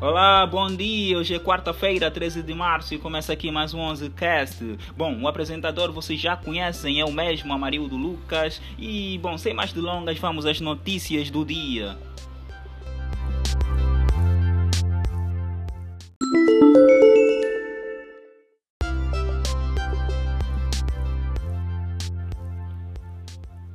Olá, 0.00 0.46
bom 0.46 0.74
dia. 0.74 1.18
Hoje 1.18 1.34
é 1.34 1.38
quarta-feira, 1.38 2.10
13 2.10 2.42
de 2.42 2.54
março 2.54 2.94
e 2.94 2.98
começa 2.98 3.30
aqui 3.34 3.50
mais 3.50 3.74
um 3.74 3.80
11 3.80 4.08
Cast. 4.10 4.78
Bom, 4.96 5.20
o 5.20 5.28
apresentador 5.28 5.92
vocês 5.92 6.18
já 6.18 6.34
conhecem, 6.34 6.98
é 6.98 7.04
o 7.04 7.12
mesmo, 7.12 7.52
Amarildo 7.52 7.94
Lucas. 7.94 8.62
E, 8.78 9.18
bom, 9.18 9.36
sem 9.36 9.52
mais 9.52 9.70
delongas, 9.70 10.18
vamos 10.18 10.46
às 10.46 10.62
notícias 10.62 11.28
do 11.28 11.44
dia. 11.44 11.98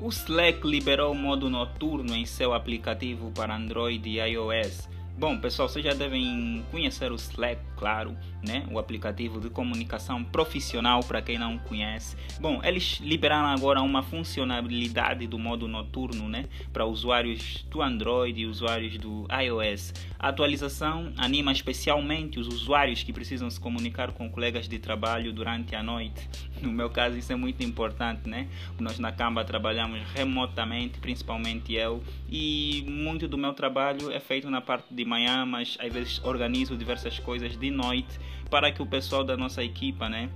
O 0.06 0.10
Slack 0.10 0.68
liberou 0.68 1.14
o 1.14 1.16
modo 1.16 1.50
noturno 1.50 2.14
em 2.14 2.28
seu 2.28 2.54
aplicativo 2.54 3.32
para 3.32 3.56
Android 3.56 4.08
e 4.08 4.20
iOS. 4.20 4.88
Bom, 5.18 5.38
pessoal, 5.38 5.70
vocês 5.70 5.86
já 5.86 5.94
devem 5.94 6.62
conhecer 6.70 7.10
o 7.10 7.16
Slack, 7.16 7.62
claro, 7.78 8.18
né? 8.46 8.66
O 8.70 8.78
aplicativo 8.78 9.40
de 9.40 9.50
comunicação 9.50 10.22
profissional 10.26 11.02
para 11.02 11.22
quem 11.22 11.38
não 11.40 11.58
conhece. 11.58 12.18
Bom, 12.38 12.60
eles 12.62 13.00
liberaram 13.00 13.48
agora 13.48 13.82
uma 13.82 14.04
funcionalidade 14.04 15.26
do 15.26 15.40
modo 15.40 15.70
noturno, 15.70 16.28
né? 16.28 16.50
Para 16.74 16.86
usuários 16.86 17.66
do 17.70 17.82
Android 17.82 18.42
e 18.42 18.46
usuários 18.46 18.98
do 18.98 19.26
iOS. 19.42 19.94
A 20.20 20.28
atualização 20.28 21.14
anima 21.16 21.54
especialmente 21.54 22.38
os 22.38 22.50
usuários 22.50 23.02
que 23.02 23.14
precisam 23.14 23.50
se 23.50 23.58
comunicar 23.58 24.12
com 24.12 24.30
colegas 24.30 24.68
de 24.68 24.80
trabalho 24.80 25.32
durante 25.32 25.76
a 25.76 25.82
noite. 25.82 26.28
No 26.62 26.72
meu 26.72 26.90
caso, 26.90 27.18
isso 27.18 27.32
é 27.32 27.36
muito 27.36 27.64
importante, 27.64 28.30
né? 28.30 28.48
Nós 28.80 28.98
na 28.98 29.12
Camba 29.12 29.44
trabalhamos 29.44 30.02
remotamente, 30.16 31.00
principalmente 31.00 31.74
eu, 31.74 32.02
e 32.30 32.84
muito 32.88 33.28
do 33.28 33.38
meu 33.38 33.54
trabalho 33.54 34.12
é 34.12 34.20
feito 34.20 34.50
na 34.50 34.62
parte 34.62 34.94
de 34.94 35.06
manhã, 35.06 35.46
mas 35.46 35.78
às 35.80 35.92
vezes 35.94 36.24
organizo 36.24 36.76
diversas 36.76 37.20
coisas 37.20 37.58
de 37.58 37.70
noite 37.70 38.20
para 38.50 38.72
que 38.72 38.82
o 38.82 38.86
pessoal 38.86 39.24
da 39.24 39.38
nossa 39.38 39.64
equipa, 39.64 40.10
né, 40.10 40.30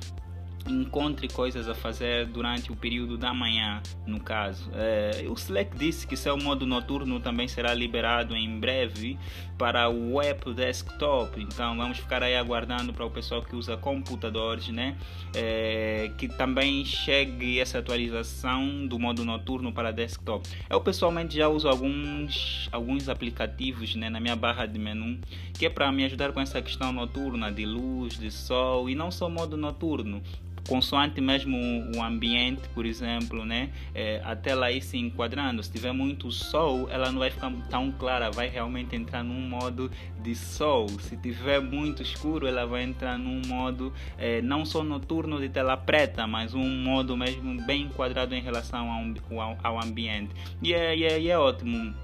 encontre 0.72 1.28
coisas 1.28 1.68
a 1.68 1.76
fazer 1.76 2.26
durante 2.28 2.72
o 2.72 2.76
período 2.76 3.18
da 3.18 3.34
manhã, 3.34 3.82
no 4.06 4.20
caso. 4.20 4.70
É, 4.74 5.26
o 5.28 5.34
Slack 5.34 5.78
disse 5.78 6.06
que 6.08 6.16
seu 6.16 6.38
modo 6.38 6.66
noturno 6.66 7.20
também 7.20 7.48
será 7.48 7.74
liberado 7.74 8.36
em 8.36 8.60
breve 8.60 9.18
para 9.58 9.90
o 9.90 10.16
web 10.16 10.54
desktop, 10.54 11.42
então 11.42 11.76
vamos 11.76 11.98
ficar 11.98 12.24
aí 12.24 12.36
aguardando 12.36 12.94
para 12.94 13.06
o 13.06 13.12
pessoal 13.12 13.42
que 13.42 13.56
usa 13.56 13.76
computadores, 13.76 14.70
né? 14.70 14.96
É, 15.36 16.12
que 16.18 16.30
também 16.30 16.86
chegue 16.86 17.60
essa 17.60 17.80
atualização 17.80 18.88
do 18.88 18.98
modo 18.98 19.26
noturno 19.26 19.74
para 19.74 19.92
desktop. 19.92 20.48
Eu 20.70 20.80
pessoalmente 20.80 21.36
já 21.36 21.50
uso 21.50 21.68
alguns, 21.68 22.70
alguns 22.72 23.10
aplicativos 23.10 23.96
né, 23.96 24.10
na 24.10 24.20
minha 24.20 24.36
barra 24.36 24.66
de 24.66 24.80
menu 24.80 25.20
que 25.54 25.66
é 25.66 25.70
para 25.70 25.92
me 25.92 26.06
ajudar 26.06 26.32
com 26.32 26.40
essa 26.40 26.62
questão 26.62 26.94
noturna 26.94 27.52
de 27.52 27.66
luz, 27.66 28.18
de 28.18 28.32
sol 28.32 28.90
e 28.90 28.96
não 28.96 29.12
só 29.12 29.30
modo 29.30 29.58
noturno 29.58 30.22
consoante 30.70 31.20
mesmo 31.20 31.58
o 31.96 32.04
ambiente, 32.04 32.70
por 32.76 32.86
exemplo, 32.86 33.44
né? 33.44 33.72
É, 33.96 34.22
a 34.24 34.36
tela 34.36 34.68
aí 34.68 34.80
se 34.80 34.98
enquadrando. 34.98 35.64
Se 35.64 35.72
tiver 35.72 35.92
muito 35.92 36.32
sol, 36.32 36.88
ela 36.92 37.12
não 37.12 37.18
vai 37.18 37.32
ficar 37.32 37.52
tão 37.72 37.92
clara, 37.92 38.30
vai 38.30 38.48
realmente 38.48 38.96
entrar 38.96 39.24
num 39.24 39.42
modo 39.50 39.90
de 40.22 40.36
sol. 40.36 40.88
Se 40.88 41.18
tiver 41.18 41.60
muito 41.60 42.04
escuro, 42.04 42.46
ela 42.46 42.68
vai 42.68 42.84
entrar 42.84 43.18
num 43.18 43.42
modo 43.48 43.92
é, 44.16 44.44
não 44.44 44.64
só 44.64 44.84
noturno 44.84 45.40
de 45.40 45.50
tela 45.50 45.76
preta, 45.76 46.28
mas 46.28 46.54
um 46.54 46.84
modo 46.84 47.18
mesmo 47.18 47.60
bem 47.66 47.84
enquadrado 47.84 48.36
em 48.36 48.42
relação 48.42 48.92
ao, 48.92 49.42
ao, 49.42 49.58
ao 49.64 49.84
ambiente. 49.84 50.30
E 50.62 50.72
é, 50.72 50.96
e 50.96 51.04
é, 51.04 51.20
e 51.20 51.30
é 51.32 51.38
ótimo 51.38 51.96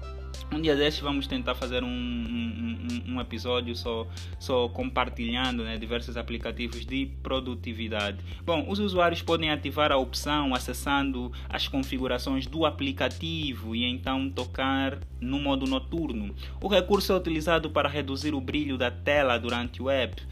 um 0.52 0.60
dia 0.60 0.76
desses 0.76 1.00
vamos 1.00 1.26
tentar 1.26 1.54
fazer 1.54 1.82
um, 1.82 1.88
um, 1.88 3.14
um, 3.14 3.20
episódio 3.20 3.74
só, 3.74 4.06
só 4.38 4.68
compartilhando 4.68 5.64
né, 5.64 5.76
diversos 5.76 6.16
aplicativos 6.16 6.86
de 6.86 7.06
produtividade. 7.22 8.18
Bom, 8.44 8.64
os 8.68 8.78
usuários 8.78 9.22
podem 9.22 9.50
ativar 9.50 9.90
a 9.90 9.96
opção 9.96 10.54
acessando 10.54 11.32
as 11.48 11.66
configurações 11.66 12.46
do 12.46 12.64
aplicativo 12.64 13.74
e 13.74 13.84
então 13.84 14.30
tocar 14.30 14.98
no 15.20 15.40
modo 15.40 15.66
noturno. 15.66 16.34
O 16.60 16.68
recurso 16.68 17.12
é 17.12 17.16
utilizado 17.16 17.70
para 17.70 17.88
reduzir 17.88 18.34
o 18.34 18.40
brilho 18.40 18.78
da 18.78 18.90
tela 18.90 19.38
durante 19.38 19.82
o 19.82 19.90
app 19.90 20.22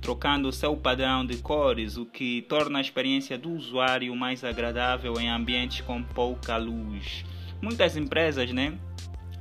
trocando 0.00 0.52
seu 0.52 0.76
padrão 0.76 1.24
de 1.24 1.38
cores, 1.38 1.96
o 1.96 2.04
que 2.04 2.42
torna 2.42 2.76
a 2.76 2.82
experiência 2.82 3.38
do 3.38 3.50
usuário 3.52 4.14
mais 4.14 4.44
agradável 4.44 5.18
em 5.18 5.30
ambientes 5.30 5.80
com 5.80 6.02
pouca 6.02 6.58
luz. 6.58 7.24
Muitas 7.62 7.96
empresas, 7.96 8.52
né, 8.52 8.74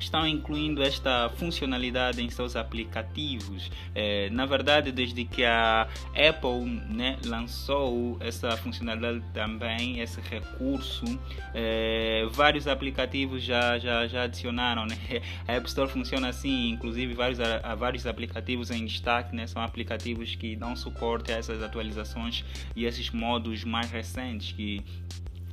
estão 0.04 0.28
incluindo 0.28 0.84
esta 0.84 1.30
funcionalidade 1.30 2.22
em 2.22 2.30
seus 2.30 2.56
aplicativos. 2.56 3.72
É, 3.96 4.30
na 4.30 4.46
verdade, 4.46 4.92
desde 4.92 5.26
que 5.26 5.44
a 5.44 5.88
Apple 6.16 6.66
né, 6.90 7.18
lançou 7.26 8.18
essa 8.20 8.56
funcionalidade 8.58 9.24
também, 9.34 10.00
esse 10.00 10.20
recurso, 10.22 11.06
é, 11.54 12.28
vários 12.32 12.68
aplicativos 12.68 13.44
já, 13.44 13.80
já, 13.80 14.08
já 14.08 14.24
adicionaram. 14.24 14.86
Né? 14.86 14.98
A 15.48 15.54
App 15.54 15.68
Store 15.68 15.90
funciona 15.90 16.30
assim, 16.30 16.70
inclusive 16.70 17.14
vários, 17.14 17.40
há 17.40 17.76
vários 17.76 18.06
aplicativos 18.06 18.72
em 18.72 18.86
destaque, 18.86 19.36
né? 19.36 19.48
são 19.48 19.62
aplicativos 19.62 20.36
que 20.36 20.56
dão 20.56 20.76
suporte 20.76 21.32
a 21.32 21.38
essas 21.38 21.62
atualizações 21.62 22.44
e 22.76 22.86
esses 22.86 23.10
modos 23.10 23.64
mais 23.64 23.92
recentes 23.92 24.52
que 24.52 24.82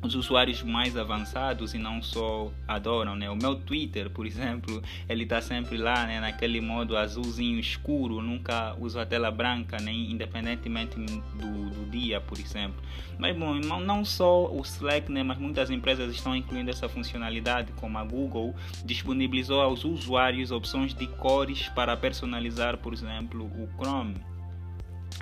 os 0.03 0.15
usuários 0.15 0.63
mais 0.63 0.97
avançados 0.97 1.75
e 1.75 1.79
não 1.79 2.03
só 2.03 2.51
adoram, 2.67 3.15
né? 3.15 3.29
O 3.31 3.37
meu 3.37 3.55
Twitter, 3.55 4.09
por 4.09 4.27
exemplo, 4.27 4.83
ele 5.09 5.25
está 5.25 5.43
sempre 5.43 5.77
lá, 5.77 6.07
né? 6.07 6.21
Naquele 6.21 6.61
modo 6.61 6.97
azulzinho 6.97 7.59
escuro, 7.61 8.23
nunca 8.23 8.75
uso 8.79 8.99
a 8.99 9.05
tela 9.05 9.31
branca, 9.31 9.77
nem 9.79 10.07
né? 10.07 10.13
independentemente 10.13 10.97
do, 10.99 11.71
do 11.71 11.91
dia, 11.91 12.21
por 12.21 12.39
exemplo. 12.39 12.81
Mas 13.19 13.37
bom, 13.37 13.55
não 13.55 14.05
só 14.05 14.47
o 14.51 14.63
Slack, 14.63 15.13
né? 15.13 15.23
Mas 15.23 15.39
muitas 15.39 15.71
empresas 15.71 16.15
estão 16.15 16.35
incluindo 16.35 16.71
essa 16.71 16.89
funcionalidade, 16.89 17.73
como 17.73 17.99
a 17.99 18.05
Google 18.05 18.55
disponibilizou 18.85 19.61
aos 19.61 19.85
usuários 19.85 20.51
opções 20.51 20.95
de 20.95 21.07
cores 21.07 21.69
para 21.69 21.95
personalizar, 21.97 22.79
por 22.79 22.95
exemplo, 22.95 23.45
o 23.45 23.69
Chrome. 23.77 24.15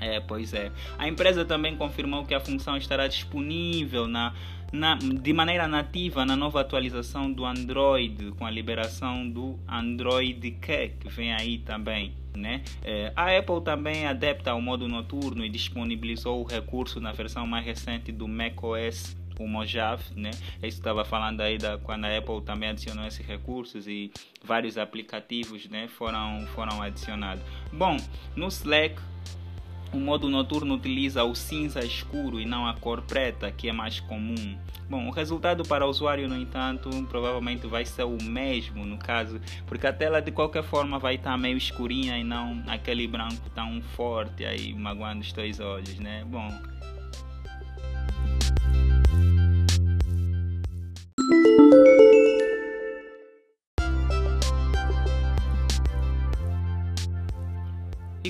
É, 0.00 0.20
pois 0.20 0.54
é. 0.54 0.70
A 0.96 1.08
empresa 1.08 1.44
também 1.44 1.76
confirmou 1.76 2.24
que 2.24 2.34
a 2.34 2.38
função 2.38 2.76
estará 2.76 3.08
disponível 3.08 4.06
na 4.06 4.32
na, 4.72 4.94
de 4.96 5.32
maneira 5.32 5.66
nativa 5.66 6.24
na 6.24 6.36
nova 6.36 6.60
atualização 6.60 7.32
do 7.32 7.44
Android, 7.44 8.32
com 8.32 8.44
a 8.44 8.50
liberação 8.50 9.28
do 9.28 9.58
Android 9.68 10.50
Q, 10.52 10.92
que 11.00 11.08
vem 11.08 11.32
aí 11.32 11.58
também. 11.58 12.12
Né? 12.36 12.62
É, 12.84 13.12
a 13.16 13.36
Apple 13.36 13.60
também 13.64 14.06
adapta 14.06 14.52
ao 14.52 14.60
modo 14.60 14.86
noturno 14.86 15.44
e 15.44 15.48
disponibilizou 15.48 16.40
o 16.40 16.44
recurso 16.44 17.00
na 17.00 17.10
versão 17.10 17.46
mais 17.46 17.64
recente 17.64 18.12
do 18.12 18.28
macOS 18.28 19.16
o 19.38 19.46
Mojave, 19.46 20.02
né? 20.16 20.30
Estava 20.62 21.04
falando 21.04 21.40
aí 21.40 21.58
da 21.58 21.78
quando 21.78 22.04
a 22.04 22.18
Apple 22.18 22.42
também 22.42 22.70
adicionou 22.70 23.06
esses 23.06 23.24
recursos 23.24 23.86
e 23.86 24.10
vários 24.44 24.76
aplicativos, 24.76 25.68
né, 25.68 25.88
foram 25.88 26.44
foram 26.54 26.82
adicionados. 26.82 27.42
Bom, 27.72 27.96
no 28.34 28.48
Slack 28.48 29.00
o 29.92 29.98
modo 29.98 30.28
noturno 30.28 30.74
utiliza 30.74 31.24
o 31.24 31.34
cinza 31.34 31.84
escuro 31.84 32.40
e 32.40 32.44
não 32.44 32.66
a 32.66 32.74
cor 32.74 33.02
preta, 33.02 33.50
que 33.50 33.68
é 33.68 33.72
mais 33.72 34.00
comum. 34.00 34.58
Bom, 34.88 35.06
o 35.06 35.10
resultado 35.10 35.62
para 35.64 35.86
o 35.86 35.90
usuário, 35.90 36.28
no 36.28 36.36
entanto, 36.36 36.88
provavelmente 37.08 37.66
vai 37.66 37.84
ser 37.84 38.04
o 38.04 38.16
mesmo 38.22 38.86
no 38.86 38.96
caso, 38.98 39.40
porque 39.66 39.86
a 39.86 39.92
tela 39.92 40.20
de 40.20 40.30
qualquer 40.30 40.62
forma 40.62 40.98
vai 40.98 41.16
estar 41.16 41.36
meio 41.36 41.56
escurinha 41.56 42.18
e 42.18 42.24
não 42.24 42.62
aquele 42.66 43.06
branco 43.06 43.50
tão 43.54 43.82
forte 43.94 44.44
aí 44.44 44.74
magoando 44.74 45.20
os 45.20 45.32
teus 45.32 45.60
olhos, 45.60 45.98
né? 45.98 46.24
Bom, 46.26 46.48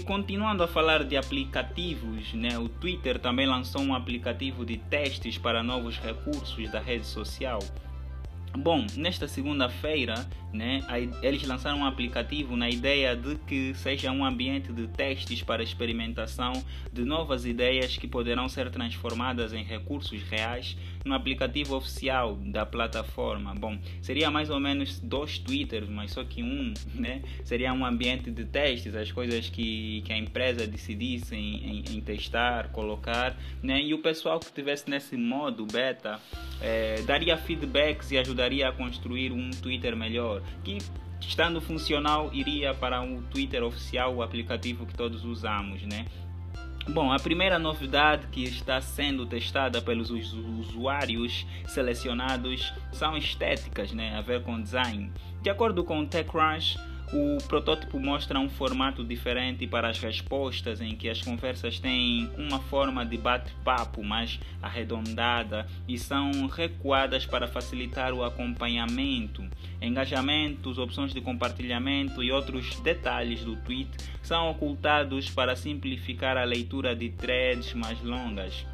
continuando 0.08 0.62
a 0.62 0.66
falar 0.66 1.04
de 1.04 1.18
aplicativos, 1.18 2.32
né, 2.32 2.58
o 2.58 2.66
Twitter 2.66 3.18
também 3.18 3.46
lançou 3.46 3.82
um 3.82 3.94
aplicativo 3.94 4.64
de 4.64 4.78
testes 4.78 5.36
para 5.36 5.62
novos 5.62 5.98
recursos 5.98 6.70
da 6.70 6.80
rede 6.80 7.04
social. 7.04 7.58
Bom, 8.56 8.86
nesta 8.96 9.28
segunda-feira 9.28 10.26
né? 10.52 10.82
Eles 11.22 11.46
lançaram 11.46 11.78
um 11.78 11.84
aplicativo 11.84 12.56
na 12.56 12.68
ideia 12.68 13.14
de 13.14 13.36
que 13.46 13.74
seja 13.74 14.10
um 14.10 14.24
ambiente 14.24 14.72
de 14.72 14.86
testes 14.88 15.42
para 15.42 15.62
experimentação 15.62 16.52
de 16.92 17.04
novas 17.04 17.44
ideias 17.44 17.96
que 17.96 18.08
poderão 18.08 18.48
ser 18.48 18.70
transformadas 18.70 19.52
em 19.52 19.62
recursos 19.62 20.22
reais 20.22 20.76
no 21.04 21.14
aplicativo 21.14 21.76
oficial 21.76 22.36
da 22.36 22.66
plataforma. 22.66 23.54
Bom, 23.54 23.78
seria 24.00 24.30
mais 24.30 24.50
ou 24.50 24.60
menos 24.60 24.98
dois 24.98 25.38
Twitters, 25.38 25.88
mas 25.88 26.12
só 26.12 26.24
que 26.24 26.42
um, 26.42 26.72
né? 26.94 27.22
Seria 27.44 27.72
um 27.72 27.84
ambiente 27.84 28.30
de 28.30 28.44
testes, 28.44 28.94
as 28.94 29.10
coisas 29.10 29.48
que, 29.48 30.02
que 30.02 30.12
a 30.12 30.18
empresa 30.18 30.66
decidisse 30.66 31.34
em, 31.34 31.56
em, 31.56 31.96
em 31.96 32.00
testar, 32.00 32.68
colocar, 32.68 33.36
né? 33.62 33.80
E 33.80 33.94
o 33.94 33.98
pessoal 33.98 34.38
que 34.38 34.46
estivesse 34.46 34.88
nesse 34.88 35.16
modo 35.16 35.66
beta 35.66 36.20
é, 36.60 37.02
daria 37.02 37.36
feedbacks 37.36 38.10
e 38.10 38.18
ajudaria 38.18 38.68
a 38.68 38.72
construir 38.72 39.32
um 39.32 39.50
Twitter 39.50 39.96
melhor, 39.96 40.37
que 40.62 40.78
estando 41.20 41.60
funcional 41.60 42.30
iria 42.32 42.74
para 42.74 43.02
o 43.02 43.22
Twitter 43.22 43.62
oficial, 43.62 44.14
o 44.14 44.22
aplicativo 44.22 44.86
que 44.86 44.94
todos 44.94 45.24
usamos, 45.24 45.82
né? 45.82 46.06
Bom, 46.90 47.12
a 47.12 47.18
primeira 47.18 47.58
novidade 47.58 48.28
que 48.28 48.44
está 48.44 48.80
sendo 48.80 49.26
testada 49.26 49.82
pelos 49.82 50.10
usuários 50.10 51.46
selecionados 51.66 52.72
são 52.92 53.14
estéticas, 53.14 53.92
né, 53.92 54.16
a 54.16 54.22
ver 54.22 54.42
com 54.42 54.60
design. 54.60 55.12
De 55.42 55.50
acordo 55.50 55.84
com 55.84 56.00
o 56.00 56.06
TechCrunch, 56.06 56.78
o 57.12 57.38
protótipo 57.48 57.98
mostra 57.98 58.38
um 58.38 58.48
formato 58.48 59.02
diferente 59.02 59.66
para 59.66 59.88
as 59.88 59.98
respostas, 59.98 60.80
em 60.80 60.94
que 60.94 61.08
as 61.08 61.22
conversas 61.22 61.78
têm 61.78 62.30
uma 62.36 62.58
forma 62.58 63.04
de 63.04 63.16
bate-papo 63.16 64.02
mais 64.02 64.38
arredondada 64.62 65.66
e 65.86 65.98
são 65.98 66.46
recuadas 66.46 67.24
para 67.24 67.48
facilitar 67.48 68.12
o 68.12 68.22
acompanhamento. 68.22 69.42
Engajamentos, 69.80 70.78
opções 70.78 71.14
de 71.14 71.20
compartilhamento 71.20 72.22
e 72.22 72.30
outros 72.30 72.78
detalhes 72.80 73.42
do 73.42 73.56
tweet 73.56 73.90
são 74.22 74.50
ocultados 74.50 75.30
para 75.30 75.56
simplificar 75.56 76.36
a 76.36 76.44
leitura 76.44 76.94
de 76.94 77.10
threads 77.10 77.72
mais 77.72 78.02
longas. 78.02 78.66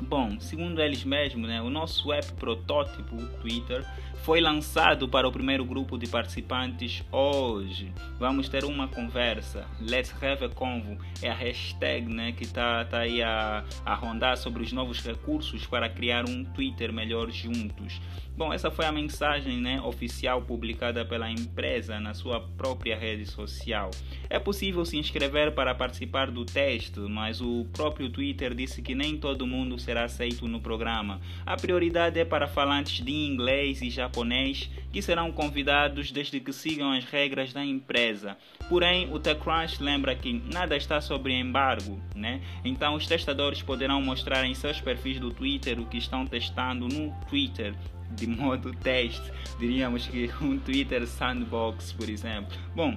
Bom, 0.00 0.38
segundo 0.40 0.82
eles 0.82 1.04
mesmos, 1.04 1.48
né, 1.48 1.62
o 1.62 1.70
nosso 1.70 2.12
app 2.12 2.32
protótipo 2.34 3.16
Twitter 3.40 3.84
foi 4.24 4.40
lançado 4.40 5.06
para 5.06 5.28
o 5.28 5.32
primeiro 5.32 5.64
grupo 5.66 5.98
de 5.98 6.06
participantes 6.06 7.04
hoje. 7.12 7.92
Vamos 8.18 8.48
ter 8.48 8.64
uma 8.64 8.88
conversa. 8.88 9.66
Let's 9.78 10.14
have 10.22 10.44
a 10.44 10.48
convo 10.48 10.96
é 11.22 11.28
a 11.28 11.34
hashtag 11.34 12.06
né, 12.06 12.32
que 12.32 12.44
está 12.44 12.86
tá 12.86 13.00
aí 13.00 13.22
a, 13.22 13.62
a 13.84 13.94
rondar 13.94 14.38
sobre 14.38 14.62
os 14.62 14.72
novos 14.72 15.00
recursos 15.00 15.66
para 15.66 15.90
criar 15.90 16.26
um 16.26 16.42
Twitter 16.42 16.92
melhor 16.92 17.30
juntos. 17.30 18.00
Bom, 18.36 18.52
essa 18.52 18.68
foi 18.68 18.84
a 18.84 18.90
mensagem 18.90 19.60
né, 19.60 19.80
oficial 19.80 20.42
publicada 20.42 21.04
pela 21.04 21.30
empresa 21.30 22.00
na 22.00 22.14
sua 22.14 22.40
própria 22.40 22.98
rede 22.98 23.26
social. 23.26 23.90
É 24.28 24.40
possível 24.40 24.84
se 24.84 24.96
inscrever 24.96 25.52
para 25.52 25.72
participar 25.72 26.32
do 26.32 26.44
teste, 26.44 26.98
mas 26.98 27.40
o 27.40 27.64
próprio 27.72 28.10
Twitter 28.10 28.52
disse 28.52 28.82
que 28.82 28.92
nem 28.92 29.16
todo 29.16 29.46
mundo 29.46 29.73
será 29.78 30.04
aceito 30.04 30.46
no 30.48 30.60
programa. 30.60 31.20
A 31.44 31.56
prioridade 31.56 32.18
é 32.18 32.24
para 32.24 32.46
falantes 32.46 33.04
de 33.04 33.12
inglês 33.12 33.82
e 33.82 33.90
japonês 33.90 34.70
que 34.92 35.02
serão 35.02 35.32
convidados 35.32 36.10
desde 36.10 36.40
que 36.40 36.52
sigam 36.52 36.92
as 36.92 37.04
regras 37.04 37.52
da 37.52 37.64
empresa. 37.64 38.36
Porém, 38.68 39.12
o 39.12 39.18
TechCrunch 39.18 39.82
lembra 39.82 40.14
que 40.14 40.32
nada 40.52 40.76
está 40.76 41.00
sobre 41.00 41.38
embargo, 41.38 42.00
né? 42.14 42.40
Então 42.64 42.94
os 42.94 43.06
testadores 43.06 43.62
poderão 43.62 44.00
mostrar 44.00 44.44
em 44.44 44.54
seus 44.54 44.80
perfis 44.80 45.18
do 45.18 45.30
Twitter 45.30 45.80
o 45.80 45.86
que 45.86 45.98
estão 45.98 46.26
testando 46.26 46.88
no 46.88 47.12
Twitter 47.28 47.74
de 48.10 48.26
modo 48.26 48.72
teste, 48.72 49.32
diríamos 49.58 50.06
que 50.06 50.30
um 50.40 50.58
Twitter 50.58 51.06
Sandbox, 51.06 51.92
por 51.92 52.08
exemplo. 52.08 52.56
Bom, 52.74 52.94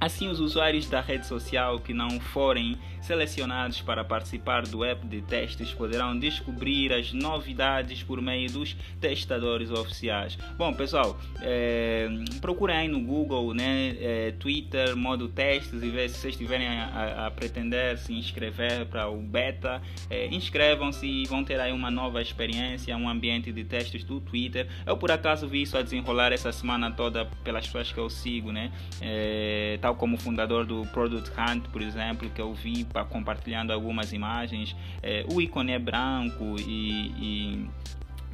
Assim, 0.00 0.28
os 0.28 0.40
usuários 0.40 0.88
da 0.88 1.00
rede 1.00 1.26
social 1.26 1.78
que 1.78 1.92
não 1.92 2.18
forem 2.18 2.78
selecionados 3.02 3.80
para 3.80 4.04
participar 4.04 4.66
do 4.66 4.84
app 4.84 5.06
de 5.06 5.20
testes 5.22 5.72
poderão 5.72 6.18
descobrir 6.18 6.92
as 6.92 7.12
novidades 7.12 8.02
por 8.02 8.20
meio 8.20 8.50
dos 8.50 8.76
testadores 9.00 9.70
oficiais. 9.70 10.38
Bom, 10.56 10.72
pessoal, 10.72 11.18
é, 11.40 12.08
procurem 12.40 12.76
aí 12.76 12.88
no 12.88 13.00
Google, 13.00 13.52
né, 13.54 13.96
é, 14.00 14.30
Twitter, 14.38 14.96
modo 14.96 15.28
testes 15.28 15.82
e 15.82 15.88
ver 15.88 16.08
se 16.08 16.18
vocês 16.18 16.34
estiverem 16.34 16.68
a, 16.68 17.26
a, 17.26 17.30
pretender 17.30 17.98
se 17.98 18.12
inscrever 18.12 18.86
para 18.86 19.08
o 19.08 19.16
beta. 19.16 19.82
É, 20.08 20.28
Inscrevam-se 20.28 21.06
e 21.06 21.26
vão 21.26 21.44
ter 21.44 21.58
aí 21.58 21.72
uma 21.72 21.90
nova 21.90 22.22
experiência, 22.22 22.96
um 22.96 23.08
ambiente 23.08 23.52
de 23.52 23.64
testes 23.64 24.04
do 24.04 24.20
Twitter. 24.20 24.68
Eu 24.86 24.96
por 24.96 25.10
acaso 25.10 25.48
vi 25.48 25.62
isso 25.62 25.76
a 25.76 25.82
desenrolar 25.82 26.32
essa 26.32 26.52
semana 26.52 26.90
toda 26.90 27.24
pelas 27.42 27.66
pessoas 27.66 27.92
que 27.92 27.98
eu 27.98 28.08
sigo, 28.08 28.52
né? 28.52 28.70
É, 29.00 29.78
tal 29.90 29.96
como 29.96 30.16
fundador 30.16 30.64
do 30.64 30.86
Product 30.86 31.30
Hunt, 31.30 31.64
por 31.68 31.82
exemplo, 31.82 32.28
que 32.30 32.40
eu 32.40 32.54
vi 32.54 32.86
compartilhando 33.08 33.72
algumas 33.72 34.12
imagens. 34.12 34.76
É, 35.02 35.24
o 35.32 35.40
ícone 35.40 35.72
é 35.72 35.78
branco 35.78 36.56
e, 36.58 37.12
e 37.18 37.70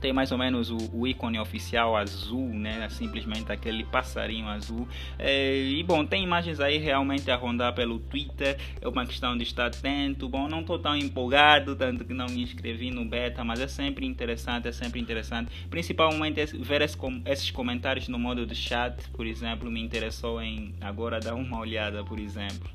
tem 0.00 0.12
mais 0.12 0.32
ou 0.32 0.38
menos 0.38 0.70
o, 0.70 0.76
o, 0.92 1.06
ícone 1.06 1.38
oficial 1.38 1.96
azul, 1.96 2.48
né? 2.48 2.88
Simplesmente 2.90 3.50
aquele 3.50 3.84
passarinho 3.84 4.48
azul. 4.48 4.86
É, 5.18 5.56
e 5.56 5.82
bom, 5.82 6.04
tem 6.04 6.22
imagens 6.22 6.60
aí 6.60 6.78
realmente 6.78 7.30
a 7.30 7.36
rondar 7.36 7.74
pelo 7.74 7.98
Twitter. 7.98 8.58
É 8.80 8.88
uma 8.88 9.06
questão 9.06 9.36
de 9.36 9.42
estar 9.42 9.66
atento. 9.66 10.28
Bom, 10.28 10.48
não 10.48 10.60
estou 10.60 10.78
tão 10.78 10.96
empolgado, 10.96 11.74
tanto 11.74 12.04
que 12.04 12.14
não 12.14 12.26
me 12.26 12.42
inscrevi 12.42 12.90
no 12.90 13.04
beta, 13.04 13.42
mas 13.44 13.60
é 13.60 13.68
sempre 13.68 14.06
interessante, 14.06 14.68
é 14.68 14.72
sempre 14.72 15.00
interessante. 15.00 15.50
Principalmente 15.68 16.44
ver 16.58 16.82
esses 16.82 17.50
comentários 17.50 18.08
no 18.08 18.18
modo 18.18 18.46
de 18.46 18.54
chat, 18.54 19.08
por 19.10 19.26
exemplo, 19.26 19.70
me 19.70 19.82
interessou 19.82 20.40
em 20.40 20.74
agora 20.80 21.20
dar 21.20 21.34
uma 21.34 21.58
olhada, 21.58 22.04
por 22.04 22.18
exemplo. 22.18 22.70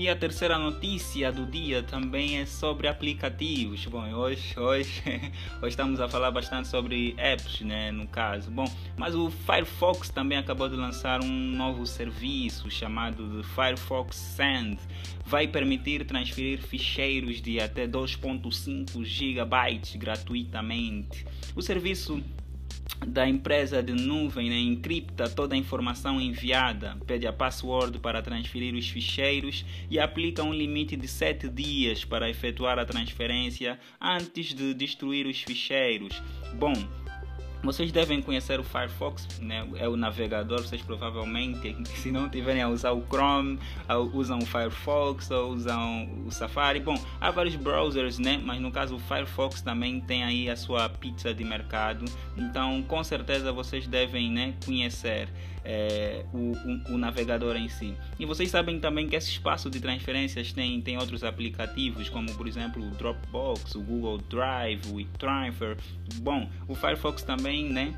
E 0.00 0.08
a 0.08 0.16
terceira 0.16 0.58
notícia 0.58 1.30
do 1.30 1.44
dia 1.44 1.82
também 1.82 2.38
é 2.38 2.46
sobre 2.46 2.88
aplicativos. 2.88 3.84
Bom, 3.84 4.10
hoje, 4.14 4.58
hoje, 4.58 5.02
hoje 5.60 5.68
estamos 5.68 6.00
a 6.00 6.08
falar 6.08 6.30
bastante 6.30 6.68
sobre 6.68 7.14
apps, 7.18 7.60
né, 7.60 7.92
no 7.92 8.06
caso. 8.06 8.50
Bom, 8.50 8.64
mas 8.96 9.14
o 9.14 9.28
Firefox 9.28 10.08
também 10.08 10.38
acabou 10.38 10.70
de 10.70 10.74
lançar 10.74 11.22
um 11.22 11.30
novo 11.30 11.84
serviço 11.84 12.70
chamado 12.70 13.44
Firefox 13.54 14.16
Send. 14.16 14.78
Vai 15.26 15.46
permitir 15.46 16.06
transferir 16.06 16.62
ficheiros 16.62 17.42
de 17.42 17.60
até 17.60 17.86
2.5 17.86 19.04
GB 19.04 19.98
gratuitamente. 19.98 21.26
O 21.54 21.60
serviço 21.60 22.24
da 23.06 23.28
empresa 23.28 23.82
de 23.82 23.92
nuvem 23.92 24.50
né, 24.50 24.58
encripta 24.58 25.28
toda 25.28 25.54
a 25.54 25.58
informação 25.58 26.20
enviada, 26.20 26.96
pede 27.06 27.26
a 27.26 27.32
password 27.32 27.98
para 27.98 28.22
transferir 28.22 28.74
os 28.74 28.88
ficheiros 28.88 29.64
e 29.90 29.98
aplica 29.98 30.42
um 30.42 30.52
limite 30.52 30.96
de 30.96 31.08
7 31.08 31.48
dias 31.48 32.04
para 32.04 32.28
efetuar 32.28 32.78
a 32.78 32.84
transferência 32.84 33.78
antes 34.00 34.54
de 34.54 34.74
destruir 34.74 35.26
os 35.26 35.42
ficheiros. 35.42 36.22
Bom, 36.58 36.74
vocês 37.62 37.92
devem 37.92 38.22
conhecer 38.22 38.58
o 38.58 38.64
Firefox, 38.64 39.26
né? 39.40 39.66
é 39.76 39.88
o 39.88 39.96
navegador. 39.96 40.60
Vocês 40.62 40.82
provavelmente, 40.82 41.76
se 41.96 42.10
não 42.10 42.28
tiverem 42.28 42.62
a 42.62 42.68
usar 42.68 42.92
o 42.92 43.04
Chrome, 43.06 43.58
usam 44.12 44.38
o 44.38 44.46
Firefox 44.46 45.30
ou 45.30 45.52
usam 45.52 46.08
o 46.26 46.30
Safari. 46.30 46.80
Bom, 46.80 47.00
há 47.20 47.30
vários 47.30 47.56
browsers, 47.56 48.18
né? 48.18 48.40
mas 48.42 48.60
no 48.60 48.70
caso 48.70 48.96
o 48.96 48.98
Firefox 48.98 49.60
também 49.60 50.00
tem 50.00 50.24
aí 50.24 50.48
a 50.48 50.56
sua 50.56 50.88
pizza 50.88 51.34
de 51.34 51.44
mercado. 51.44 52.04
Então, 52.36 52.82
com 52.82 53.02
certeza 53.04 53.52
vocês 53.52 53.86
devem 53.86 54.30
né, 54.30 54.54
conhecer 54.64 55.28
é, 55.64 56.24
o, 56.32 56.52
o, 56.52 56.94
o, 56.94 56.98
navegador 56.98 57.56
em 57.56 57.68
si. 57.68 57.94
E 58.18 58.24
vocês 58.24 58.50
sabem 58.50 58.78
também 58.78 59.08
que 59.08 59.16
esse 59.16 59.30
espaço 59.30 59.70
de 59.70 59.80
transferências 59.80 60.52
tem, 60.52 60.80
tem 60.80 60.96
outros 60.98 61.22
aplicativos, 61.24 62.08
como 62.08 62.32
por 62.34 62.48
exemplo 62.48 62.82
o 62.82 62.90
Dropbox, 62.90 63.74
o 63.74 63.80
Google 63.80 64.18
Drive, 64.28 64.86
o 64.90 64.96
WeTransfer. 64.96 65.76
Bom, 66.16 66.48
o 66.68 66.74
Firefox 66.74 67.22
também, 67.22 67.68
né? 67.70 67.94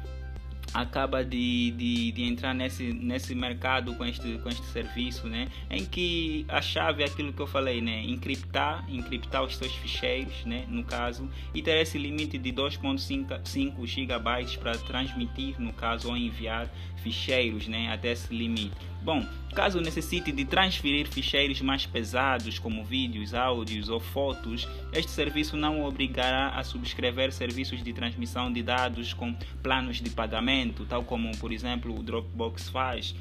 Acaba 0.72 1.24
de, 1.24 1.70
de, 1.72 2.12
de, 2.12 2.24
entrar 2.24 2.54
nesse, 2.54 2.92
nesse 2.92 3.34
mercado 3.34 3.94
com 3.94 4.04
este, 4.04 4.38
com 4.38 4.48
este 4.48 4.64
serviço, 4.66 5.26
né? 5.26 5.48
Em 5.70 5.84
que 5.84 6.44
a 6.48 6.62
chave 6.62 7.02
é 7.02 7.06
aquilo 7.06 7.32
que 7.32 7.40
eu 7.40 7.46
falei, 7.46 7.80
né? 7.80 8.02
Encriptar, 8.04 8.84
encriptar 8.88 9.42
os 9.42 9.56
seus 9.56 9.74
ficheiros, 9.74 10.44
né? 10.44 10.64
No 10.68 10.84
caso, 10.84 11.28
e 11.54 11.62
ter 11.62 11.80
esse 11.80 11.98
limite 11.98 12.38
de 12.38 12.52
2.5 12.52 13.86
GB 13.86 14.58
para 14.58 14.78
transmitir, 14.78 15.60
no 15.60 15.72
caso, 15.72 16.08
ou 16.08 16.16
enviar 16.16 16.70
ficheiros, 17.02 17.68
né? 17.68 17.92
Até 17.92 18.12
esse 18.12 18.32
limite. 18.34 18.76
Bom, 19.02 19.26
caso 19.52 19.80
necessite 19.80 20.32
de 20.32 20.44
transferir 20.44 21.06
ficheiros 21.06 21.60
mais 21.60 21.86
pesados, 21.86 22.58
como 22.58 22.84
vídeos, 22.84 23.34
áudios 23.34 23.88
ou 23.88 24.00
fotos, 24.00 24.68
este 24.92 25.10
serviço 25.10 25.56
não 25.56 25.84
obrigará 25.84 26.48
a 26.50 26.64
subscrever 26.64 27.32
serviços 27.32 27.82
de 27.82 27.92
transmissão 27.92 28.52
de 28.52 28.62
dados 28.62 29.12
com 29.12 29.34
planos 29.62 30.00
de 30.00 30.10
pagamento, 30.10 30.84
tal 30.86 31.04
como, 31.04 31.36
por 31.38 31.52
exemplo, 31.52 31.98
o 31.98 32.02
Dropbox 32.02 32.68
faz. 32.70 33.14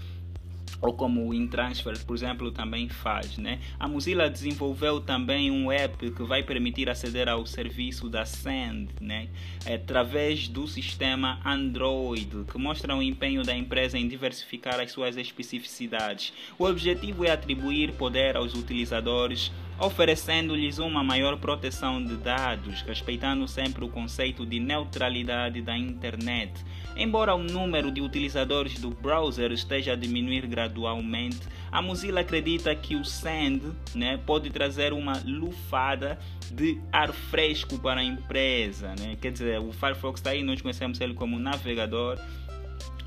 Ou 0.82 0.94
como 0.94 1.28
o 1.28 1.34
InTransfer, 1.34 2.04
por 2.06 2.16
exemplo, 2.16 2.52
também 2.52 2.90
faz. 2.90 3.38
Né? 3.38 3.60
A 3.80 3.88
Mozilla 3.88 4.30
desenvolveu 4.30 5.00
também 5.00 5.52
um 5.52 5.72
app 5.72 6.12
que 6.12 6.24
vai 6.24 6.42
permitir 6.42 6.90
aceder 6.90 7.30
ao 7.30 7.46
serviço 7.46 8.10
da 8.10 8.26
Send 8.26 8.90
né? 9.00 9.30
através 9.66 10.48
do 10.48 10.68
sistema 10.68 11.40
Android, 11.46 12.46
que 12.52 12.58
mostra 12.58 12.96
o 12.96 13.02
empenho 13.02 13.44
da 13.44 13.56
empresa 13.56 13.98
em 13.98 14.08
diversificar 14.08 14.80
as 14.80 14.92
suas 14.92 15.16
especificidades. 15.18 16.34
O 16.58 16.66
objetivo 16.66 17.24
é 17.26 17.32
atribuir 17.32 17.94
poder 17.94 18.36
aos 18.36 18.56
utilizadores 18.56 19.52
oferecendo-lhes 19.82 20.78
uma 20.78 21.04
maior 21.04 21.38
proteção 21.38 22.04
de 22.04 22.16
dados, 22.16 22.84
respeitando 22.84 23.48
sempre 23.48 23.84
o 23.84 23.90
conceito 23.90 24.46
de 24.46 24.60
neutralidade 24.60 25.60
da 25.62 25.76
internet. 25.76 26.54
Embora 26.96 27.34
o 27.34 27.44
número 27.44 27.92
de 27.92 28.02
utilizadores 28.02 28.80
do 28.80 28.90
browser 28.90 29.52
esteja 29.52 29.94
a 29.94 29.96
diminuir 29.96 30.46
gradualmente, 30.46 31.40
a 31.72 31.82
Mozilla 31.82 32.22
acredita 32.22 32.76
que 32.76 32.96
o 32.96 33.06
Send 33.06 33.64
né, 33.96 34.20
pode 34.26 34.50
trazer 34.50 34.92
uma 34.92 35.22
lufada 35.26 36.20
de 36.52 36.80
ar 36.92 37.14
fresco 37.14 37.80
para 37.80 38.02
a 38.02 38.04
empresa. 38.04 38.94
Né? 39.00 39.18
Quer 39.22 39.32
dizer, 39.32 39.60
o 39.60 39.72
Firefox 39.72 40.20
está 40.20 40.32
aí, 40.32 40.44
nós 40.44 40.62
conhecemos 40.62 41.00
ele 41.00 41.14
como 41.14 41.40
navegador 41.40 42.20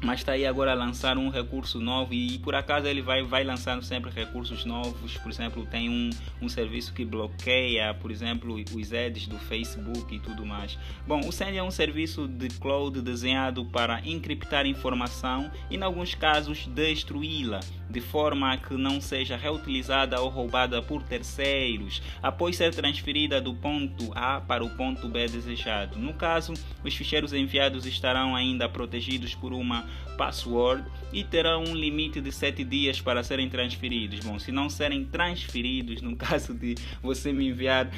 mas 0.04 0.20
está 0.20 0.32
aí 0.32 0.46
agora 0.46 0.72
a 0.72 0.74
lançar 0.74 1.16
um 1.16 1.30
recurso 1.30 1.80
novo 1.80 2.12
e, 2.12 2.38
por 2.38 2.54
acaso 2.54 2.86
ele 2.86 3.00
vai, 3.00 3.22
vai 3.22 3.42
lançando 3.42 3.82
sempre 3.82 4.10
recursos 4.10 4.64
novos. 4.64 5.16
Por 5.16 5.32
exemplo, 5.32 5.64
tem 5.64 5.88
um, 5.88 6.10
um 6.42 6.48
serviço 6.48 6.92
que 6.92 7.04
bloqueia, 7.04 7.94
por 7.94 8.10
exemplo, 8.10 8.54
os 8.74 8.92
ads 8.92 9.26
do 9.26 9.38
Facebook 9.38 10.14
e 10.14 10.20
tudo 10.20 10.44
mais. 10.44 10.78
Bom, 11.06 11.20
o 11.26 11.32
Send 11.32 11.56
é 11.56 11.62
um 11.62 11.70
serviço 11.70 12.28
de 12.28 12.48
cloud 12.50 13.00
desenhado 13.00 13.64
para 13.64 14.06
encriptar 14.06 14.66
informação 14.66 15.50
e, 15.70 15.76
em 15.76 15.82
alguns 15.82 16.14
casos, 16.14 16.66
destruí-la 16.66 17.60
de 17.88 18.00
forma 18.00 18.56
que 18.56 18.74
não 18.74 19.00
seja 19.00 19.36
reutilizada 19.36 20.20
ou 20.20 20.28
roubada 20.28 20.82
por 20.82 21.02
terceiros 21.02 22.02
após 22.22 22.56
ser 22.56 22.74
transferida 22.74 23.40
do 23.40 23.54
ponto 23.54 24.10
A 24.14 24.40
para 24.40 24.64
o 24.64 24.70
ponto 24.70 25.08
B 25.08 25.28
desejado. 25.28 25.98
No 25.98 26.12
caso, 26.12 26.52
os 26.82 26.94
ficheiros 26.94 27.32
enviados 27.32 27.86
estarão 27.86 28.34
ainda 28.34 28.68
protegidos 28.68 29.34
por 29.34 29.52
uma 29.52 29.86
password 30.16 30.84
e 31.12 31.24
terão 31.24 31.64
um 31.64 31.74
limite 31.74 32.20
de 32.20 32.30
7 32.32 32.64
dias 32.64 33.00
para 33.00 33.22
serem 33.22 33.48
transferidos. 33.48 34.20
Bom, 34.20 34.38
se 34.38 34.52
não 34.52 34.68
serem 34.68 35.04
transferidos, 35.04 36.02
no 36.02 36.14
caso 36.16 36.54
de 36.54 36.74
você 37.02 37.32
me 37.32 37.48
enviar 37.48 37.90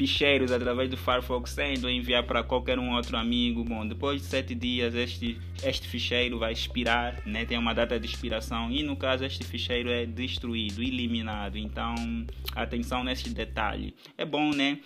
ficheiros 0.00 0.50
através 0.50 0.88
do 0.88 0.96
Firefox 0.96 1.50
Send 1.50 1.84
ou 1.84 1.90
enviar 1.90 2.22
para 2.22 2.42
qualquer 2.42 2.78
um 2.78 2.94
outro 2.94 3.18
amigo. 3.18 3.62
Bom, 3.62 3.86
depois 3.86 4.22
de 4.22 4.26
sete 4.26 4.54
dias 4.54 4.94
este, 4.94 5.38
este 5.62 5.86
ficheiro 5.86 6.38
vai 6.38 6.54
expirar, 6.54 7.20
né? 7.26 7.44
tem 7.44 7.58
uma 7.58 7.74
data 7.74 8.00
de 8.00 8.06
expiração 8.06 8.70
e 8.70 8.82
no 8.82 8.96
caso 8.96 9.26
este 9.26 9.44
ficheiro 9.44 9.90
é 9.90 10.06
destruído, 10.06 10.82
eliminado. 10.82 11.58
Então 11.58 11.94
atenção 12.56 13.04
nesse 13.04 13.28
detalhe. 13.28 13.94
É 14.16 14.24
bom, 14.24 14.54
né? 14.54 14.78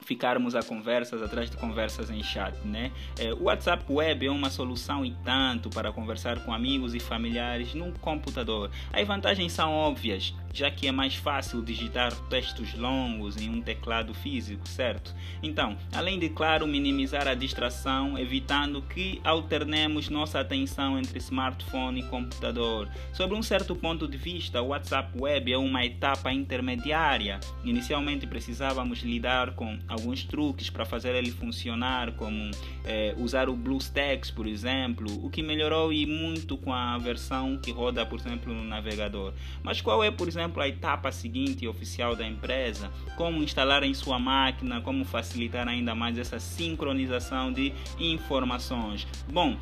ficarmos 0.00 0.54
a 0.54 0.62
conversas 0.62 1.22
atrás 1.22 1.50
de 1.50 1.56
conversas 1.56 2.10
em 2.10 2.22
chat, 2.22 2.56
né? 2.64 2.90
É, 3.18 3.32
o 3.32 3.44
WhatsApp 3.44 3.84
Web 3.88 4.26
é 4.26 4.30
uma 4.30 4.50
solução 4.50 5.04
e 5.04 5.14
tanto 5.24 5.68
para 5.68 5.92
conversar 5.92 6.38
com 6.44 6.52
amigos 6.52 6.94
e 6.94 7.00
familiares 7.00 7.74
no 7.74 7.92
computador. 7.98 8.70
As 8.92 9.06
vantagens 9.06 9.52
são 9.52 9.72
óbvias 9.72 10.34
já 10.52 10.70
que 10.70 10.86
é 10.88 10.92
mais 10.92 11.14
fácil 11.14 11.62
digitar 11.62 12.14
textos 12.28 12.74
longos 12.74 13.36
em 13.36 13.50
um 13.50 13.60
teclado 13.60 14.14
físico, 14.14 14.68
certo? 14.68 15.14
Então, 15.42 15.76
além 15.92 16.18
de, 16.18 16.28
claro, 16.28 16.66
minimizar 16.66 17.28
a 17.28 17.34
distração, 17.34 18.18
evitando 18.18 18.82
que 18.82 19.20
alternemos 19.24 20.08
nossa 20.08 20.40
atenção 20.40 20.98
entre 20.98 21.18
smartphone 21.18 22.00
e 22.00 22.02
computador. 22.04 22.88
Sobre 23.12 23.36
um 23.36 23.42
certo 23.42 23.74
ponto 23.76 24.08
de 24.08 24.16
vista, 24.16 24.62
o 24.62 24.68
WhatsApp 24.68 25.10
Web 25.18 25.52
é 25.52 25.58
uma 25.58 25.84
etapa 25.84 26.32
intermediária. 26.32 27.40
Inicialmente 27.64 28.26
precisávamos 28.26 29.00
lidar 29.00 29.54
com 29.54 29.78
alguns 29.86 30.24
truques 30.24 30.70
para 30.70 30.84
fazer 30.84 31.14
ele 31.14 31.30
funcionar, 31.30 32.12
como 32.12 32.50
é, 32.84 33.14
usar 33.18 33.48
o 33.48 33.54
BlueStacks, 33.54 34.30
por 34.30 34.46
exemplo, 34.46 35.06
o 35.24 35.30
que 35.30 35.42
melhorou 35.42 35.92
e 35.92 36.06
muito 36.06 36.56
com 36.56 36.72
a 36.72 36.96
versão 36.98 37.58
que 37.58 37.70
roda, 37.70 38.04
por 38.04 38.18
exemplo, 38.18 38.52
no 38.52 38.64
navegador. 38.64 39.32
Mas 39.62 39.80
qual 39.80 40.02
é, 40.02 40.10
por 40.10 40.26
exemplo, 40.26 40.37
exemplo, 40.38 40.62
a 40.62 40.68
etapa 40.68 41.10
seguinte 41.10 41.66
oficial 41.66 42.14
da 42.14 42.26
empresa, 42.26 42.90
como 43.16 43.42
instalar 43.42 43.82
em 43.82 43.92
sua 43.92 44.18
máquina, 44.18 44.80
como 44.80 45.04
facilitar 45.04 45.66
ainda 45.66 45.94
mais 45.94 46.16
essa 46.16 46.38
sincronização 46.38 47.52
de 47.52 47.72
informações. 47.98 49.06
Bom, 49.32 49.56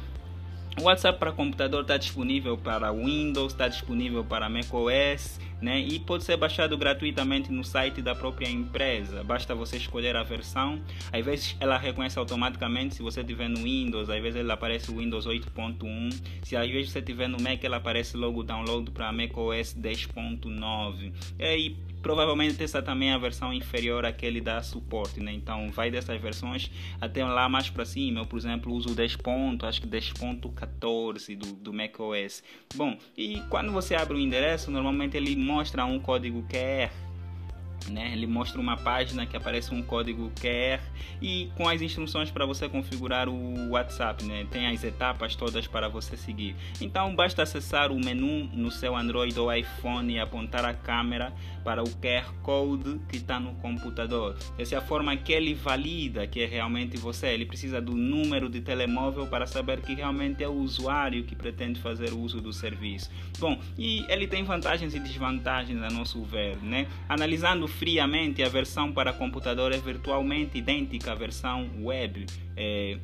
o 0.79 0.85
WhatsApp 0.85 1.19
para 1.19 1.33
computador 1.33 1.83
está 1.83 1.97
disponível 1.97 2.57
para 2.57 2.93
Windows, 2.93 3.53
está 3.53 3.67
disponível 3.67 4.25
para 4.25 4.49
macOS, 4.49 5.41
né? 5.61 5.81
E 5.81 5.99
pode 5.99 6.25
ser 6.25 6.37
baixado 6.37 6.77
gratuitamente 6.77 7.51
no 7.51 7.65
site 7.65 8.03
da 8.03 8.15
própria 8.15 8.49
empresa. 8.49 9.25
Basta 9.25 9.55
você 9.55 9.79
escolher 9.79 10.17
a 10.17 10.23
versão. 10.23 10.81
Às 11.11 11.25
vezes 11.25 11.57
ela 11.61 11.79
reconhece 11.79 12.19
automaticamente 12.19 12.95
se 12.95 13.03
você 13.03 13.25
tiver 13.25 13.49
no 13.49 13.61
Windows, 13.61 14.11
às 14.11 14.21
vezes 14.21 14.39
ele 14.39 14.53
aparece 14.53 14.91
o 14.91 14.99
Windows 14.99 15.27
8.1. 15.27 16.21
Se 16.43 16.57
às 16.57 16.71
vezes 16.71 16.93
você 16.93 17.01
tiver 17.01 17.29
no 17.29 17.41
Mac, 17.41 17.65
ela 17.65 17.79
aparece 17.79 18.17
logo 18.17 18.43
download 18.43 18.91
para 18.91 19.11
macOS 19.13 19.75
10.9. 19.75 21.13
E 21.39 21.45
aí 21.45 21.77
provavelmente 22.07 22.63
essa 22.63 22.81
também 22.81 23.11
é 23.11 23.15
a 23.15 23.19
versão 23.19 23.53
inferior 23.53 24.07
àquele 24.07 24.41
da 24.41 24.63
suporte, 24.63 25.19
né? 25.19 25.33
Então 25.33 25.73
vai 25.73 25.91
dessas 25.91 26.21
versões 26.21 26.71
até 27.01 27.25
lá 27.25 27.49
mais 27.49 27.69
para 27.69 27.85
cima. 27.85 28.21
Eu, 28.21 28.27
por 28.27 28.39
exemplo, 28.39 28.73
uso 28.73 28.95
10 28.95 29.17
ponto, 29.17 29.67
acho 29.67 29.81
que 29.81 29.89
10.14 29.89 31.37
do, 31.37 31.53
do 31.55 31.73
macOS. 31.73 32.45
Bom, 32.77 32.97
e 33.17 33.43
quando 33.51 33.73
você 33.73 33.97
abre 33.97 34.17
o 34.17 34.21
endereço, 34.21 34.71
normalmente 34.71 35.17
ele 35.17 35.35
mostra 35.35 35.85
um 35.85 35.99
código 35.99 36.47
QR 36.49 36.93
né? 37.91 38.13
Ele 38.13 38.27
mostra 38.27 38.61
uma 38.61 38.77
página 38.77 39.27
que 39.27 39.37
aparece 39.37 39.73
um 39.75 39.83
código 39.83 40.31
QR 40.41 40.81
e 41.21 41.51
com 41.57 41.69
as 41.69 41.81
instruções 41.81 42.31
para 42.31 42.47
você 42.47 42.69
configurar 42.69 43.29
o 43.29 43.71
WhatsApp, 43.71 44.25
né? 44.25 44.47
Tem 44.51 44.67
as 44.67 44.83
etapas 44.85 45.35
todas 45.35 45.67
para 45.67 45.89
você 45.89 46.17
seguir. 46.17 46.55
Então 46.81 47.15
basta 47.15 47.43
acessar 47.43 47.91
o 47.91 47.99
menu 47.99 48.49
no 48.53 48.71
seu 48.71 48.97
Android 48.97 49.39
ou 49.39 49.53
iPhone 49.53 50.15
e 50.15 50.19
apontar 50.19 50.65
a 50.65 50.75
câmera 50.75 51.33
para 51.65 51.83
o 51.83 51.89
QR 51.97 52.33
Code 52.43 53.01
que 53.09 53.17
está 53.17 53.41
no 53.41 53.55
computador. 53.57 54.37
Essa 54.59 54.77
é 54.77 54.79
a 54.79 54.83
forma 54.83 55.17
que 55.17 55.33
ele 55.33 55.55
valida 55.55 56.27
que 56.27 56.41
é 56.41 56.47
realmente 56.47 56.97
você. 56.97 57.29
Ele 57.29 57.47
precisa 57.47 57.81
do 57.81 57.93
número 57.93 58.49
de 58.49 58.61
telemóvel 58.61 59.27
para 59.27 59.47
saber 59.47 59.81
que 59.81 59.95
realmente 59.95 60.43
é 60.43 60.49
o 60.49 60.53
usuário 60.53 61.25
que 61.25 61.35
pretende 61.35 61.81
fazer 61.81 62.13
uso 62.13 62.41
do 62.41 62.53
serviço. 62.53 63.11
Bom, 63.39 63.59
e 63.79 64.05
ele 64.09 64.27
tem 64.27 64.45
vantagens 64.45 64.95
e 64.95 65.01
desvantagens 65.01 65.83
a 65.83 65.91
nosso 65.91 66.23
ver, 66.23 66.57
né? 66.63 66.87
Analisando 67.09 67.67
friamente, 67.79 68.43
a 68.43 68.49
versão 68.49 68.93
para 68.93 69.13
computador 69.13 69.73
é 69.73 69.79
virtualmente 69.79 70.59
idêntica 70.59 71.13
à 71.13 71.15
versão 71.15 71.69
web. 71.83 72.27
É, 72.57 72.99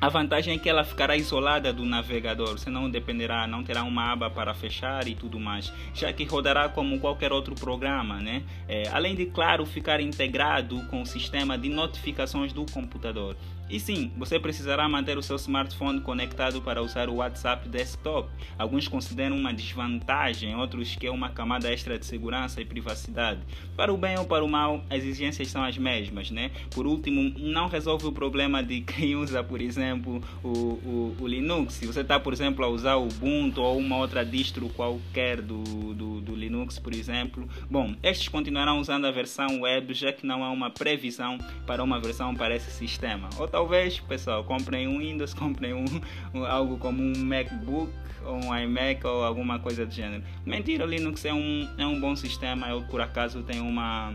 a 0.00 0.08
vantagem 0.08 0.54
é 0.54 0.58
que 0.58 0.68
ela 0.68 0.84
ficará 0.84 1.16
isolada 1.16 1.72
do 1.72 1.84
navegador, 1.84 2.58
você 2.58 2.70
não 2.70 2.88
dependerá, 2.88 3.46
não 3.46 3.62
terá 3.62 3.82
uma 3.82 4.12
aba 4.12 4.30
para 4.30 4.54
fechar 4.54 5.06
e 5.06 5.14
tudo 5.14 5.38
mais, 5.38 5.72
já 5.94 6.12
que 6.12 6.24
rodará 6.24 6.68
como 6.68 6.98
qualquer 6.98 7.32
outro 7.32 7.54
programa, 7.54 8.20
né? 8.20 8.42
É, 8.68 8.88
além 8.88 9.14
de, 9.14 9.26
claro, 9.26 9.64
ficar 9.66 10.00
integrado 10.00 10.82
com 10.86 11.02
o 11.02 11.06
sistema 11.06 11.56
de 11.58 11.68
notificações 11.68 12.52
do 12.52 12.64
computador. 12.70 13.36
E 13.70 13.78
sim, 13.78 14.10
você 14.16 14.38
precisará 14.38 14.88
manter 14.88 15.16
o 15.16 15.22
seu 15.22 15.36
smartphone 15.36 16.00
conectado 16.00 16.60
para 16.60 16.82
usar 16.82 17.08
o 17.08 17.16
WhatsApp 17.16 17.68
desktop. 17.68 18.28
Alguns 18.58 18.88
consideram 18.88 19.36
uma 19.36 19.54
desvantagem, 19.54 20.56
outros 20.56 20.96
que 20.96 21.06
é 21.06 21.10
uma 21.10 21.30
camada 21.30 21.72
extra 21.72 21.96
de 21.96 22.04
segurança 22.04 22.60
e 22.60 22.64
privacidade. 22.64 23.40
Para 23.76 23.92
o 23.92 23.96
bem 23.96 24.18
ou 24.18 24.24
para 24.24 24.44
o 24.44 24.48
mal, 24.48 24.84
as 24.90 25.04
exigências 25.04 25.48
são 25.48 25.62
as 25.62 25.78
mesmas, 25.78 26.32
né? 26.32 26.50
Por 26.70 26.84
último, 26.84 27.32
não 27.38 27.68
resolve 27.68 28.06
o 28.06 28.12
problema 28.12 28.60
de 28.60 28.80
quem 28.80 29.14
usa, 29.14 29.44
por 29.44 29.60
exemplo, 29.60 30.20
o, 30.42 30.48
o, 30.48 31.16
o 31.20 31.28
Linux. 31.28 31.74
Se 31.74 31.86
você 31.86 32.00
está, 32.00 32.18
por 32.18 32.32
exemplo, 32.32 32.64
a 32.64 32.68
usar 32.68 32.96
o 32.96 33.04
Ubuntu 33.04 33.62
ou 33.62 33.78
uma 33.78 33.96
outra 33.98 34.24
distro 34.24 34.68
qualquer 34.70 35.40
do, 35.40 35.62
do, 35.94 36.20
do 36.20 36.34
Linux, 36.34 36.78
por 36.78 36.92
exemplo, 36.92 37.48
bom, 37.70 37.94
estes 38.02 38.28
continuarão 38.28 38.80
usando 38.80 39.06
a 39.06 39.12
versão 39.12 39.60
web, 39.60 39.94
já 39.94 40.12
que 40.12 40.26
não 40.26 40.42
há 40.42 40.50
uma 40.50 40.70
previsão 40.70 41.38
para 41.66 41.84
uma 41.84 42.00
versão 42.00 42.34
para 42.34 42.56
esse 42.56 42.70
sistema. 42.72 43.30
Ou 43.38 43.46
talvez, 43.60 44.00
pessoal, 44.00 44.42
comprem 44.42 44.88
um 44.88 44.98
Windows, 44.98 45.34
comprem 45.34 45.74
um, 45.74 45.84
um, 46.32 46.46
algo 46.46 46.78
como 46.78 47.02
um 47.02 47.12
MacBook 47.18 47.92
ou 48.24 48.36
um 48.36 48.56
iMac 48.56 49.06
ou 49.06 49.22
alguma 49.22 49.58
coisa 49.58 49.84
do 49.84 49.92
gênero. 49.92 50.22
Mentira, 50.46 50.86
o 50.86 50.88
Linux 50.88 51.24
é 51.26 51.34
um, 51.34 51.68
é 51.76 51.86
um 51.86 52.00
bom 52.00 52.16
sistema, 52.16 52.68
eu 52.68 52.82
por 52.82 53.02
acaso 53.02 53.42
tenho 53.42 53.64
uma 53.64 54.14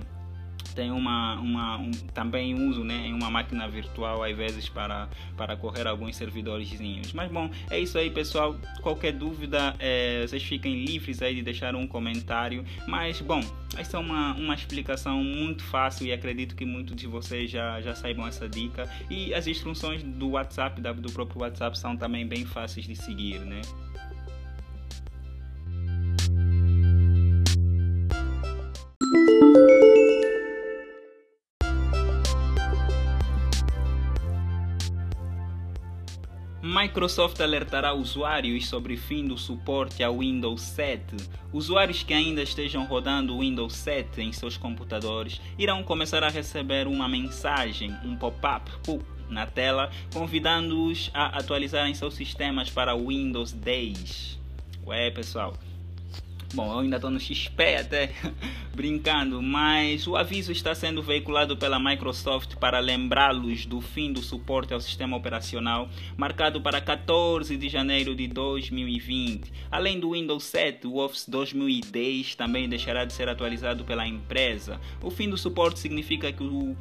tem 0.75 0.91
uma, 0.91 1.35
uma 1.39 1.77
um, 1.77 1.91
também 2.13 2.53
uso 2.53 2.83
né, 2.83 3.07
em 3.07 3.13
uma 3.13 3.29
máquina 3.31 3.67
virtual 3.67 4.23
às 4.23 4.35
vezes 4.35 4.67
para, 4.67 5.07
para 5.37 5.55
correr 5.55 5.87
alguns 5.87 6.15
servidorzinhos. 6.15 7.13
Mas 7.13 7.31
bom, 7.31 7.49
é 7.69 7.79
isso 7.79 7.97
aí 7.97 8.09
pessoal. 8.09 8.55
Qualquer 8.81 9.13
dúvida, 9.13 9.75
é, 9.79 10.21
vocês 10.27 10.43
fiquem 10.43 10.83
livres 10.85 11.21
aí 11.21 11.35
de 11.35 11.41
deixar 11.41 11.75
um 11.75 11.87
comentário. 11.87 12.65
Mas 12.87 13.21
bom, 13.21 13.41
essa 13.77 13.97
é 13.97 13.99
uma, 13.99 14.33
uma 14.33 14.53
explicação 14.53 15.23
muito 15.23 15.63
fácil 15.63 16.05
e 16.07 16.11
acredito 16.11 16.55
que 16.55 16.65
muitos 16.65 16.95
de 16.95 17.07
vocês 17.07 17.49
já, 17.49 17.81
já 17.81 17.95
saibam 17.95 18.27
essa 18.27 18.47
dica. 18.47 18.89
E 19.09 19.33
as 19.33 19.47
instruções 19.47 20.03
do 20.03 20.31
WhatsApp, 20.31 20.81
do 20.81 21.11
próprio 21.11 21.41
WhatsApp, 21.41 21.77
são 21.77 21.95
também 21.95 22.27
bem 22.27 22.45
fáceis 22.45 22.85
de 22.85 22.95
seguir, 22.95 23.39
né? 23.39 23.61
Microsoft 36.95 37.41
alertará 37.41 37.93
usuários 37.93 38.67
sobre 38.69 38.95
fim 38.95 39.27
do 39.27 39.37
suporte 39.37 40.01
ao 40.01 40.19
Windows 40.19 40.61
7. 40.61 41.17
Usuários 41.51 42.03
que 42.03 42.13
ainda 42.13 42.41
estejam 42.41 42.85
rodando 42.85 43.35
o 43.35 43.41
Windows 43.41 43.73
7 43.73 44.21
em 44.21 44.31
seus 44.31 44.55
computadores 44.55 45.41
irão 45.59 45.83
começar 45.83 46.23
a 46.23 46.29
receber 46.29 46.87
uma 46.87 47.09
mensagem, 47.09 47.93
um 48.05 48.15
pop-up 48.15 48.71
na 49.29 49.45
tela, 49.45 49.91
convidando-os 50.13 51.11
a 51.13 51.37
atualizarem 51.37 51.93
seus 51.93 52.13
sistemas 52.13 52.69
para 52.69 52.95
o 52.95 53.09
Windows 53.09 53.51
10. 53.51 54.39
Ué, 54.85 55.11
pessoal, 55.11 55.53
Bom, 56.53 56.71
eu 56.71 56.79
ainda 56.79 56.95
estou 56.97 57.09
no 57.09 57.19
XP 57.19 57.75
até 57.75 58.11
brincando, 58.73 59.41
mas 59.41 60.07
o 60.07 60.15
aviso 60.15 60.51
está 60.51 60.73
sendo 60.73 61.01
veiculado 61.01 61.57
pela 61.57 61.79
Microsoft 61.79 62.55
para 62.55 62.79
lembrá-los 62.79 63.65
do 63.65 63.81
fim 63.81 64.13
do 64.13 64.21
suporte 64.21 64.73
ao 64.73 64.79
sistema 64.79 65.17
operacional, 65.17 65.89
marcado 66.15 66.61
para 66.61 66.79
14 66.79 67.57
de 67.57 67.67
janeiro 67.67 68.15
de 68.15 68.27
2020. 68.27 69.51
Além 69.69 69.99
do 69.99 70.11
Windows 70.11 70.43
7, 70.45 70.87
o 70.87 70.97
Office 70.97 71.27
2010 71.27 72.35
também 72.35 72.69
deixará 72.69 73.03
de 73.03 73.13
ser 73.13 73.27
atualizado 73.27 73.83
pela 73.83 74.07
empresa. 74.07 74.79
O 75.01 75.09
fim 75.09 75.29
do 75.29 75.37
suporte 75.37 75.79
significa 75.79 76.31
que 76.31 76.43
o 76.43 76.75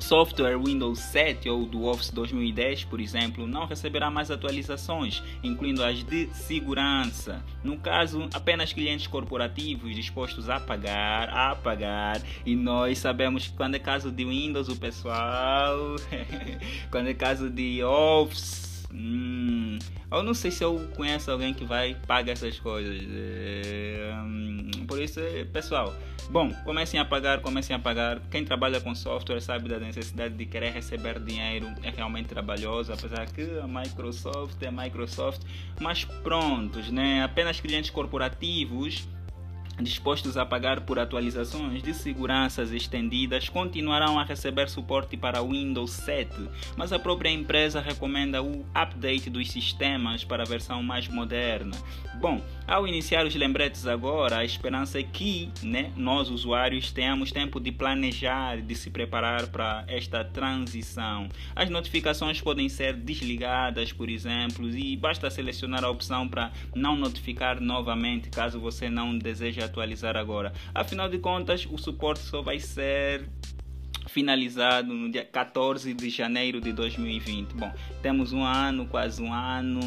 software 0.00 0.58
Windows 0.58 0.98
7 0.98 1.48
ou 1.48 1.66
do 1.66 1.84
Office 1.84 2.10
2010, 2.10 2.84
por 2.84 3.00
exemplo, 3.00 3.46
não 3.46 3.66
receberá 3.66 4.10
mais 4.10 4.30
atualizações, 4.30 5.22
incluindo 5.42 5.84
as 5.84 6.02
de 6.02 6.28
segurança. 6.34 7.44
No 7.62 7.76
caso, 7.76 8.28
apenas 8.32 8.72
clientes 8.72 9.06
corporativos 9.06 9.94
dispostos 9.94 10.48
a 10.48 10.58
pagar, 10.58 11.28
a 11.28 11.54
pagar, 11.54 12.20
e 12.44 12.56
nós 12.56 12.98
sabemos 12.98 13.48
que 13.48 13.54
quando 13.54 13.74
é 13.74 13.78
caso 13.78 14.10
de 14.10 14.24
Windows, 14.24 14.68
o 14.68 14.76
pessoal, 14.76 15.96
quando 16.90 17.08
é 17.08 17.14
caso 17.14 17.50
de 17.50 17.82
Office, 17.82 18.69
hum, 18.92 19.78
eu 20.10 20.22
não 20.22 20.34
sei 20.34 20.50
se 20.50 20.64
eu 20.64 20.88
conheço 20.96 21.30
alguém 21.30 21.54
que 21.54 21.64
vai 21.64 21.94
pagar 22.06 22.32
essas 22.32 22.58
coisas. 22.58 23.00
É, 23.08 24.12
hum, 24.24 24.70
por 24.86 25.00
isso, 25.00 25.20
pessoal, 25.52 25.94
Bom, 26.30 26.52
comecem 26.64 27.00
a 27.00 27.04
pagar, 27.04 27.40
comecem 27.40 27.74
a 27.74 27.78
pagar. 27.78 28.20
Quem 28.30 28.44
trabalha 28.44 28.80
com 28.80 28.94
software 28.94 29.40
sabe 29.40 29.68
da 29.68 29.80
necessidade 29.80 30.32
de 30.34 30.46
querer 30.46 30.70
receber 30.70 31.18
dinheiro, 31.18 31.66
é 31.82 31.90
realmente 31.90 32.28
trabalhoso, 32.28 32.92
apesar 32.92 33.26
que 33.26 33.42
a 33.58 33.66
Microsoft 33.66 34.62
é 34.62 34.70
Microsoft, 34.70 35.40
mas 35.80 36.04
prontos, 36.04 36.88
né? 36.88 37.24
Apenas 37.24 37.58
clientes 37.58 37.90
corporativos 37.90 39.08
dispostos 39.82 40.36
a 40.36 40.46
pagar 40.46 40.80
por 40.82 40.98
atualizações 40.98 41.82
de 41.82 41.94
seguranças 41.94 42.72
estendidas 42.72 43.48
continuarão 43.48 44.18
a 44.18 44.24
receber 44.24 44.68
suporte 44.68 45.16
para 45.16 45.42
Windows 45.42 45.90
7, 45.92 46.30
mas 46.76 46.92
a 46.92 46.98
própria 46.98 47.30
empresa 47.30 47.80
recomenda 47.80 48.42
o 48.42 48.64
update 48.74 49.30
dos 49.30 49.50
sistemas 49.50 50.24
para 50.24 50.42
a 50.42 50.46
versão 50.46 50.82
mais 50.82 51.08
moderna. 51.08 51.76
Bom, 52.20 52.42
ao 52.66 52.86
iniciar 52.86 53.26
os 53.26 53.34
lembretes 53.34 53.86
agora, 53.86 54.38
a 54.38 54.44
esperança 54.44 55.00
é 55.00 55.02
que 55.02 55.50
né, 55.62 55.90
nós 55.96 56.28
usuários 56.28 56.92
tenhamos 56.92 57.32
tempo 57.32 57.58
de 57.58 57.72
planejar, 57.72 58.60
de 58.60 58.74
se 58.74 58.90
preparar 58.90 59.46
para 59.48 59.84
esta 59.88 60.22
transição. 60.22 61.28
As 61.56 61.70
notificações 61.70 62.40
podem 62.40 62.68
ser 62.68 62.94
desligadas, 62.94 63.92
por 63.92 64.08
exemplo, 64.08 64.68
e 64.68 64.96
basta 64.96 65.30
selecionar 65.30 65.84
a 65.84 65.90
opção 65.90 66.28
para 66.28 66.52
não 66.74 66.94
notificar 66.94 67.60
novamente 67.60 68.28
caso 68.28 68.60
você 68.60 68.90
não 68.90 69.16
deseje 69.16 69.62
atualizar 69.70 70.16
agora. 70.16 70.52
Afinal 70.74 71.08
de 71.08 71.18
contas, 71.18 71.66
o 71.70 71.78
suporte 71.78 72.20
só 72.20 72.42
vai 72.42 72.58
ser 72.58 73.28
finalizado 74.08 74.92
no 74.92 75.10
dia 75.10 75.24
14 75.24 75.94
de 75.94 76.10
janeiro 76.10 76.60
de 76.60 76.72
2020. 76.72 77.54
Bom, 77.54 77.72
temos 78.02 78.32
um 78.32 78.42
ano, 78.44 78.86
quase 78.86 79.22
um 79.22 79.32
ano, 79.32 79.80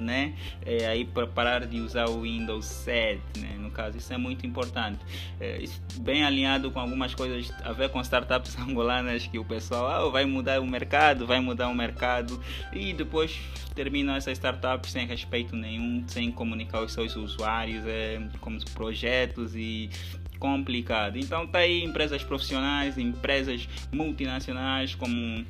né? 0.00 0.34
É, 0.64 0.86
aí 0.86 1.04
para 1.04 1.26
parar 1.26 1.66
de 1.66 1.80
usar 1.80 2.08
o 2.08 2.22
Windows 2.22 2.66
7, 2.66 3.20
né? 3.38 3.56
Caso, 3.70 3.98
isso 3.98 4.12
é 4.12 4.18
muito 4.18 4.46
importante. 4.46 4.98
É, 5.40 5.64
bem 5.96 6.24
alinhado 6.24 6.70
com 6.70 6.80
algumas 6.80 7.14
coisas 7.14 7.52
a 7.62 7.72
ver 7.72 7.90
com 7.90 8.00
startups 8.00 8.56
angolanas 8.60 9.26
que 9.26 9.38
o 9.38 9.44
pessoal 9.44 9.86
ah, 9.88 10.10
vai 10.10 10.24
mudar 10.24 10.60
o 10.60 10.66
mercado, 10.66 11.26
vai 11.26 11.40
mudar 11.40 11.68
o 11.68 11.74
mercado 11.74 12.40
e 12.72 12.92
depois 12.92 13.38
terminam 13.74 14.14
essas 14.14 14.32
startups 14.32 14.90
sem 14.90 15.06
respeito 15.06 15.56
nenhum, 15.56 16.04
sem 16.06 16.30
comunicar 16.30 16.82
os 16.82 16.92
seus 16.92 17.16
usuários, 17.16 17.84
é, 17.86 18.20
como 18.40 18.58
projetos 18.72 19.54
e 19.54 19.90
complicado. 20.38 21.18
Então 21.18 21.46
tá 21.46 21.58
aí 21.60 21.84
empresas 21.84 22.24
profissionais, 22.24 22.98
empresas 22.98 23.68
multinacionais 23.92 24.94
como 24.94 25.44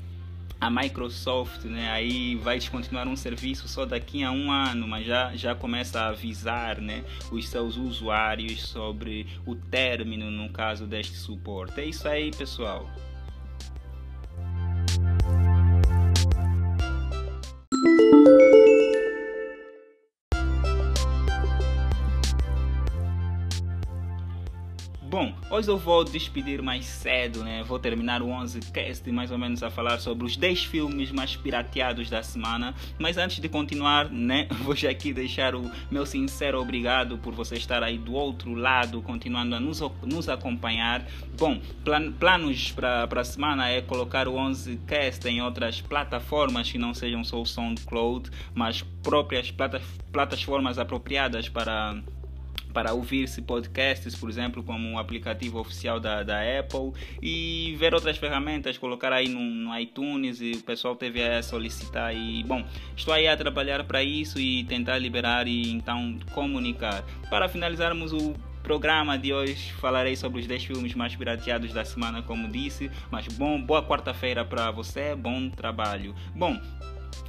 a 0.61 0.69
Microsoft, 0.69 1.65
né, 1.65 1.91
aí 1.91 2.35
vai 2.35 2.59
descontinuar 2.59 3.09
um 3.09 3.17
serviço 3.17 3.67
só 3.67 3.87
daqui 3.87 4.23
a 4.23 4.31
um 4.31 4.53
ano, 4.53 4.87
mas 4.87 5.07
já, 5.07 5.35
já 5.35 5.55
começa 5.55 6.01
a 6.01 6.09
avisar, 6.09 6.81
né, 6.81 7.03
os 7.33 7.49
seus 7.49 7.77
usuários 7.77 8.63
sobre 8.63 9.27
o 9.47 9.55
término, 9.55 10.31
no 10.31 10.51
caso 10.51 10.87
deste 10.87 11.17
suporte. 11.17 11.81
É 11.81 11.85
isso 11.87 12.07
aí, 12.07 12.31
pessoal. 12.31 12.89
Bom, 25.11 25.35
hoje 25.51 25.69
eu 25.69 25.77
vou 25.77 26.05
despedir 26.05 26.63
mais 26.63 26.87
cedo, 26.87 27.43
né? 27.43 27.65
Vou 27.65 27.81
terminar 27.81 28.23
o 28.23 28.29
11 28.29 28.61
cast 28.73 29.11
mais 29.11 29.33
ou 29.33 29.39
menos 29.39 29.61
a 29.61 29.69
falar 29.69 29.99
sobre 29.99 30.25
os 30.25 30.37
10 30.37 30.67
filmes 30.67 31.11
mais 31.11 31.35
pirateados 31.35 32.09
da 32.09 32.23
semana. 32.23 32.77
Mas 32.97 33.19
antes 33.19 33.41
de 33.41 33.49
continuar, 33.49 34.09
né? 34.09 34.47
Vou 34.63 34.77
já 34.77 34.89
aqui 34.89 35.13
deixar 35.13 35.57
o 35.57 35.69
meu 35.91 36.07
sincero 36.07 36.61
obrigado 36.61 37.19
por 37.19 37.35
você 37.35 37.57
estar 37.57 37.83
aí 37.83 37.99
do 37.99 38.13
outro 38.13 38.55
lado, 38.55 39.03
continuando 39.03 39.57
a 39.57 39.59
nos, 39.59 39.81
nos 40.05 40.29
acompanhar. 40.29 41.05
Bom, 41.37 41.61
plan, 41.85 42.13
planos 42.13 42.71
para 42.71 43.09
a 43.11 43.25
semana 43.25 43.69
é 43.69 43.83
colocar 43.83 44.29
o 44.29 44.37
11 44.37 44.77
cast 44.87 45.27
em 45.27 45.43
outras 45.43 45.81
plataformas 45.81 46.71
que 46.71 46.79
não 46.79 46.95
sejam 46.95 47.25
só 47.25 47.43
o 47.43 47.47
SoundCloud, 47.47 48.31
mas 48.55 48.83
próprias 49.03 49.51
plata, 49.51 49.83
plataformas 50.13 50.79
apropriadas 50.79 51.49
para 51.49 52.01
para 52.73 52.93
ouvir-se 52.93 53.43
podcasts, 53.43 54.15
por 54.15 54.29
exemplo, 54.29 54.63
como 54.63 54.95
o 54.95 54.99
aplicativo 54.99 55.59
oficial 55.59 56.01
da, 56.01 56.23
da 56.23 56.41
Apple 56.59 56.93
e 57.23 57.75
ver 57.79 57.95
outras 57.95 58.17
ferramentas, 58.17 58.79
colocar 58.79 59.13
aí 59.13 59.29
no, 59.29 59.41
no 59.41 59.79
iTunes 59.79 60.41
e 60.41 60.53
o 60.53 60.63
pessoal 60.63 60.97
teve 60.97 61.23
a 61.23 61.43
solicitar 61.43 62.15
e 62.15 62.43
bom, 62.45 62.65
estou 62.97 63.13
aí 63.13 63.27
a 63.27 63.37
trabalhar 63.37 63.85
para 63.85 64.03
isso 64.03 64.39
e 64.39 64.65
tentar 64.65 64.99
liberar 64.99 65.47
e 65.47 65.71
então 65.71 66.19
comunicar. 66.33 67.05
Para 67.29 67.49
finalizarmos 67.49 68.13
o 68.13 68.35
programa 68.63 69.19
de 69.19 69.33
hoje 69.33 69.73
falarei 69.73 70.15
sobre 70.15 70.41
os 70.41 70.47
10 70.47 70.65
filmes 70.65 70.95
mais 70.95 71.17
pirateados 71.17 71.73
da 71.73 71.85
semana, 71.85 72.23
como 72.23 72.49
disse. 72.49 72.91
Mas 73.11 73.27
bom, 73.27 73.61
boa 73.61 73.83
quarta-feira 73.83 74.45
para 74.45 74.71
você, 74.71 75.15
bom 75.15 75.49
trabalho. 75.49 76.15
Bom, 76.35 76.59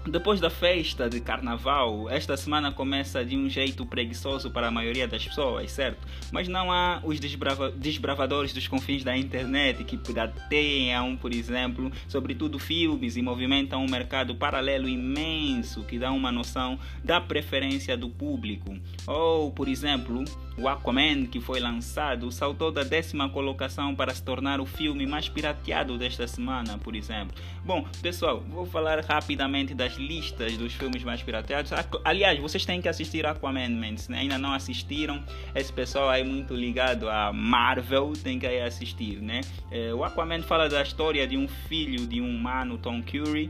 depois 0.08 0.40
da 0.40 0.50
festa 0.50 1.08
de 1.08 1.20
carnaval, 1.20 2.10
esta 2.10 2.36
semana 2.36 2.72
começa 2.72 3.24
de 3.24 3.38
um 3.38 3.48
jeito 3.48 3.86
preguiçoso 3.86 4.50
para 4.50 4.68
a 4.68 4.72
maioria 4.72 5.08
das 5.08 5.24
pessoas, 5.26 5.72
certo? 5.72 6.08
Mas 6.32 6.48
não 6.48 6.72
há 6.72 7.00
os 7.04 7.20
desbrava 7.20 7.70
desbravadores 7.70 8.52
dos 8.52 8.68
confins 8.68 9.04
da 9.04 9.16
internet 9.16 9.84
que 9.84 9.98
pirateiam, 9.98 11.16
por 11.16 11.32
exemplo, 11.32 11.92
sobretudo 12.08 12.58
filmes 12.58 13.16
e 13.16 13.22
movimentam 13.22 13.84
um 13.84 13.90
mercado 13.90 14.34
paralelo 14.34 14.90
imenso 14.90 15.84
que 15.84 16.00
dá 16.00 16.12
uma 16.12 16.32
noção 16.32 16.80
da 17.04 17.22
preferência 17.22 17.96
do 17.96 18.10
público. 18.10 18.76
Ou, 19.06 19.52
por 19.52 19.68
exemplo, 19.68 20.24
o 20.58 20.68
Aquaman, 20.68 21.26
que 21.26 21.40
foi 21.40 21.60
lançado, 21.60 22.32
saltou 22.32 22.72
da 22.72 22.84
décima 22.84 23.30
colocação 23.30 23.96
para 23.96 24.14
se 24.14 24.24
tornar 24.24 24.60
o 24.60 24.66
filme 24.66 25.06
mais 25.06 25.30
pirateado 25.30 25.98
desta 25.98 26.28
semana, 26.28 26.78
por 26.78 26.96
exemplo. 26.96 27.36
Bom, 27.66 27.86
pessoal, 28.02 28.42
vou 28.42 28.66
falar 28.66 29.04
rapidamente 29.04 29.74
das 29.74 29.96
listas 29.96 30.58
dos 30.58 30.74
filmes 30.74 31.04
mais 31.04 31.24
pirateados. 31.24 31.72
Aliás, 32.04 32.40
vocês 32.40 32.66
têm 32.66 32.82
que 32.82 32.90
assistir 32.90 33.26
Aquaman, 33.26 33.70
man. 33.70 33.98
Se 33.98 34.14
ainda 34.14 34.38
não 34.38 34.54
assistiram, 34.54 35.24
esse 35.56 35.72
pessoal 35.72 36.10
aí 36.10 36.24
muito 36.24 36.54
ligado 36.54 37.10
a 37.10 37.32
Marvel 37.32 38.14
tem 38.22 38.38
que 38.38 38.46
assistir, 38.46 39.22
né? 39.22 39.42
É, 39.72 39.94
o 39.94 40.04
Aquaman 40.04 40.42
fala 40.42 40.68
da 40.68 40.82
história 40.82 41.26
de 41.26 41.38
um 41.38 41.48
filho 41.48 42.06
de 42.06 42.22
um 42.22 42.30
humano, 42.30 42.78
Tom 42.78 43.02
Curry, 43.02 43.50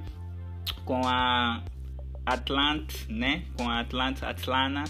com 0.85 1.01
a 1.05 1.61
Atlant, 2.25 3.07
né? 3.09 3.43
Com 3.57 3.69
a 3.69 3.79
Atlant 3.79 4.21
Atlana 4.21 4.83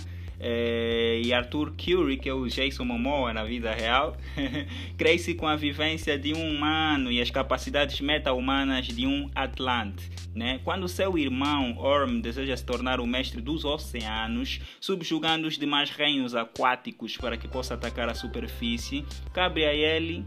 é, 0.44 1.22
e 1.24 1.32
Arthur 1.32 1.72
Curry, 1.78 2.18
que 2.18 2.28
é 2.28 2.34
o 2.34 2.48
Jason 2.48 2.84
Momoa 2.84 3.32
na 3.32 3.44
vida 3.44 3.72
real, 3.72 4.18
cresce 4.98 5.36
com 5.36 5.48
a 5.48 5.56
vivência 5.56 6.18
de 6.18 6.34
um 6.34 6.50
humano 6.50 7.12
e 7.12 7.22
as 7.22 7.30
capacidades 7.30 8.02
meta-humanas 8.02 8.88
de 8.88 9.06
um 9.06 9.30
Atlante. 9.36 10.10
Né? 10.34 10.60
Quando 10.64 10.88
seu 10.88 11.16
irmão 11.18 11.78
Orm 11.78 12.20
deseja 12.20 12.58
se 12.58 12.66
tornar 12.66 13.00
o 13.00 13.06
mestre 13.06 13.40
dos 13.40 13.64
oceanos, 13.64 14.60
subjugando 14.80 15.48
os 15.48 15.60
demais 15.60 15.92
reinos 15.92 16.34
aquáticos 16.34 17.16
para 17.18 17.38
que 17.38 17.48
possa 17.48 17.76
atacar 17.76 18.10
a 18.10 18.16
superfície, 18.16 19.06
cabe 19.32 19.64
a 19.64 19.74
ele 19.74 20.26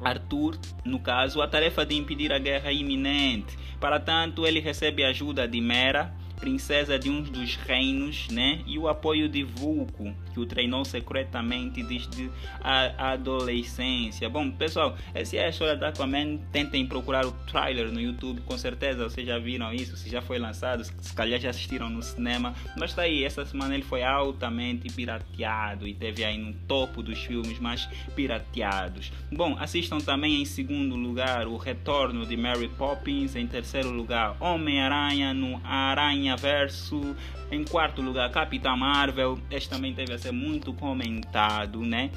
Arthur, 0.00 0.58
no 0.84 1.00
caso, 1.00 1.40
a 1.40 1.48
tarefa 1.48 1.84
de 1.84 1.94
impedir 1.94 2.32
a 2.32 2.38
guerra 2.38 2.72
iminente. 2.72 3.58
Para 3.80 3.98
tanto, 4.00 4.46
ele 4.46 4.60
recebe 4.60 5.04
a 5.04 5.08
ajuda 5.08 5.46
de 5.46 5.60
Mera, 5.60 6.14
princesa 6.38 6.98
de 6.98 7.10
um 7.10 7.22
dos 7.22 7.56
reinos, 7.56 8.28
né? 8.28 8.60
E 8.66 8.78
o 8.78 8.88
apoio 8.88 9.28
de 9.28 9.42
Vulco, 9.42 10.14
que 10.32 10.40
o 10.40 10.46
treinou 10.46 10.84
secretamente 10.84 11.82
desde 11.82 12.30
a 12.60 13.12
adolescência. 13.12 14.28
Bom, 14.28 14.50
pessoal, 14.50 14.96
essa 15.14 15.36
é 15.36 15.46
a 15.46 15.48
história 15.48 15.76
da 15.76 15.88
Aquaman. 15.88 16.38
Tentem 16.52 16.86
procurar 16.86 17.26
o 17.26 17.32
trailer 17.50 17.90
no 17.90 18.00
YouTube, 18.00 18.40
com 18.42 18.56
certeza 18.56 19.08
vocês 19.08 19.26
já 19.26 19.38
viram 19.38 19.72
isso, 19.72 19.96
se 19.96 20.08
já 20.08 20.22
foi 20.22 20.38
lançado, 20.38 20.84
se 20.84 21.14
calhar 21.14 21.40
já 21.40 21.50
assistiram 21.50 21.90
no 21.90 22.02
cinema. 22.02 22.54
Mas 22.76 22.94
tá 22.94 23.02
aí, 23.02 23.24
essa 23.24 23.44
semana 23.44 23.74
ele 23.74 23.84
foi 23.84 24.02
altamente 24.02 24.92
pirateado 24.92 25.86
e 25.86 25.94
teve 25.94 26.24
aí 26.24 26.38
no 26.38 26.52
topo 26.66 27.02
dos 27.02 27.18
filmes 27.18 27.58
mais 27.58 27.86
pirateados. 28.14 29.12
Bom, 29.32 29.56
assistam 29.58 29.98
também 29.98 30.40
em 30.40 30.44
segundo 30.44 30.96
lugar 30.96 31.46
o 31.46 31.56
Retorno 31.56 32.24
de 32.24 32.36
Mary 32.36 32.68
Poppins, 32.68 33.34
em 33.36 33.46
terceiro 33.46 33.90
lugar 33.90 34.36
Homem-Aranha 34.40 35.34
no 35.34 35.60
Aranha 35.64 36.27
Verso. 36.36 37.16
Em 37.50 37.64
quarto 37.64 38.02
lugar, 38.02 38.30
Capitã 38.30 38.76
Marvel. 38.76 39.38
Este 39.50 39.70
também 39.70 39.94
teve 39.94 40.12
a 40.12 40.18
ser 40.18 40.32
muito 40.32 40.72
comentado, 40.74 41.80
né? 41.80 42.10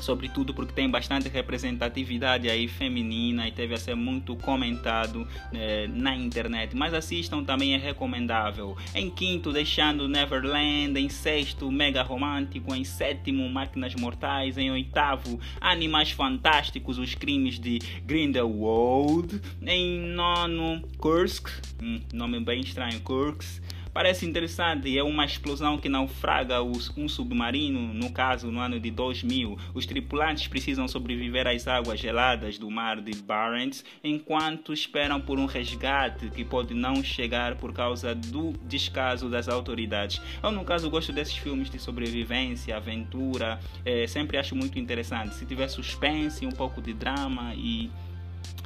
Sobretudo 0.00 0.52
porque 0.54 0.72
tem 0.72 0.88
bastante 0.88 1.28
representatividade 1.28 2.48
aí 2.48 2.68
feminina 2.68 3.48
e 3.48 3.52
teve 3.52 3.74
a 3.74 3.76
ser 3.76 3.94
muito 3.94 4.36
comentado 4.36 5.26
né, 5.52 5.86
na 5.86 6.16
internet. 6.16 6.74
Mas 6.76 6.94
assistam 6.94 7.42
também 7.42 7.74
é 7.74 7.78
recomendável. 7.78 8.76
Em 8.94 9.10
quinto, 9.10 9.52
deixando 9.52 10.08
Neverland. 10.08 10.98
Em 10.98 11.08
sexto, 11.08 11.70
Mega 11.70 12.02
Romântico. 12.02 12.74
Em 12.74 12.84
sétimo, 12.84 13.48
Máquinas 13.48 13.94
Mortais. 13.94 14.58
Em 14.58 14.70
oitavo, 14.70 15.38
Animais 15.60 16.10
Fantásticos, 16.10 16.98
Os 16.98 17.14
Crimes 17.14 17.58
de 17.58 17.78
Grindelwald. 18.04 19.40
Em 19.62 20.00
nono, 20.00 20.82
Kursk. 20.98 21.48
Hum, 21.82 22.00
nome 22.12 22.40
bem 22.40 22.60
estranho, 22.60 23.00
Kursk. 23.00 23.62
Parece 23.94 24.26
interessante, 24.26 24.98
é 24.98 25.04
uma 25.04 25.24
explosão 25.24 25.78
que 25.78 25.88
naufraga 25.88 26.60
um 26.60 27.08
submarino, 27.08 27.94
no 27.94 28.10
caso 28.10 28.50
no 28.50 28.58
ano 28.58 28.80
de 28.80 28.90
2000. 28.90 29.56
Os 29.72 29.86
tripulantes 29.86 30.48
precisam 30.48 30.88
sobreviver 30.88 31.46
às 31.46 31.68
águas 31.68 32.00
geladas 32.00 32.58
do 32.58 32.68
mar 32.68 33.00
de 33.00 33.14
Barents 33.22 33.84
enquanto 34.02 34.72
esperam 34.72 35.20
por 35.20 35.38
um 35.38 35.46
resgate 35.46 36.28
que 36.30 36.44
pode 36.44 36.74
não 36.74 37.04
chegar 37.04 37.54
por 37.54 37.72
causa 37.72 38.16
do 38.16 38.52
descaso 38.64 39.30
das 39.30 39.48
autoridades. 39.48 40.20
Eu, 40.42 40.50
no 40.50 40.64
caso, 40.64 40.90
gosto 40.90 41.12
desses 41.12 41.36
filmes 41.36 41.70
de 41.70 41.78
sobrevivência, 41.78 42.76
aventura, 42.76 43.60
é, 43.84 44.08
sempre 44.08 44.38
acho 44.38 44.56
muito 44.56 44.76
interessante. 44.76 45.36
Se 45.36 45.46
tiver 45.46 45.68
suspense, 45.68 46.44
um 46.44 46.50
pouco 46.50 46.82
de 46.82 46.92
drama 46.92 47.54
e 47.54 47.88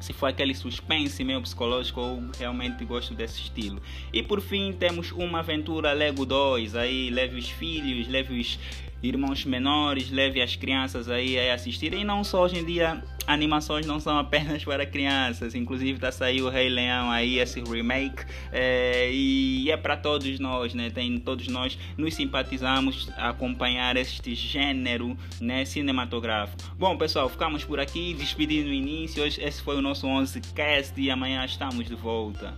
se 0.01 0.12
for 0.12 0.27
aquele 0.27 0.55
suspense 0.55 1.23
meio 1.23 1.43
psicológico, 1.43 2.01
eu 2.01 2.31
realmente 2.38 2.85
gosto 2.85 3.14
desse 3.14 3.43
estilo. 3.43 3.81
E 4.12 4.23
por 4.23 4.41
fim 4.41 4.73
temos 4.73 5.12
uma 5.12 5.41
aventura 5.41 5.93
Lego 5.93 6.25
2, 6.25 6.75
aí 6.77 7.11
leve 7.11 7.37
os 7.37 7.49
filhos, 7.51 8.09
leve 8.09 8.41
os 8.41 8.59
irmãos 9.03 9.45
menores, 9.45 10.11
leve 10.11 10.41
as 10.41 10.57
crianças 10.57 11.09
aí 11.09 11.38
a 11.38 11.55
assistirem. 11.55 12.01
E 12.01 12.05
não 12.05 12.25
só 12.25 12.45
hoje 12.45 12.59
em 12.59 12.64
dia 12.64 13.03
animações 13.29 13.87
não 13.87 14.01
são 14.01 14.19
apenas 14.19 14.64
para 14.64 14.87
crianças, 14.87 15.55
inclusive 15.55 15.93
está 15.93 16.11
saindo 16.11 16.47
o 16.47 16.51
Rei 16.51 16.71
Leão 16.71 17.11
aí, 17.11 17.38
esse 17.38 17.61
remake, 17.61 18.25
é, 18.51 19.11
e 19.12 19.71
é 19.71 19.77
para 19.77 19.97
todos 19.97 20.41
nós, 20.41 20.73
né? 20.73 20.88
Tem, 20.91 21.19
todos 21.21 21.47
nós 21.49 21.79
nos 21.97 22.14
simpatizamos 22.14 23.11
a 23.17 23.29
acompanhar 23.29 23.97
este 23.99 24.35
gênero 24.35 25.17
né, 25.41 25.64
cinematográfico. 25.67 26.75
Bom, 26.79 26.97
pessoal, 26.97 27.29
ficamos 27.29 27.64
por 27.64 27.79
aqui, 27.79 28.14
despedindo 28.14 28.69
no 28.69 28.75
início. 28.75 29.23
Hoje, 29.23 29.41
esse 29.43 29.62
foi 29.62 29.77
o 29.77 29.83
nosso 29.83 30.07
11 30.07 30.41
cast 30.55 30.99
e 30.99 31.11
amanhã 31.11 31.45
estamos 31.45 31.87
de 31.87 31.95
volta. 31.95 32.57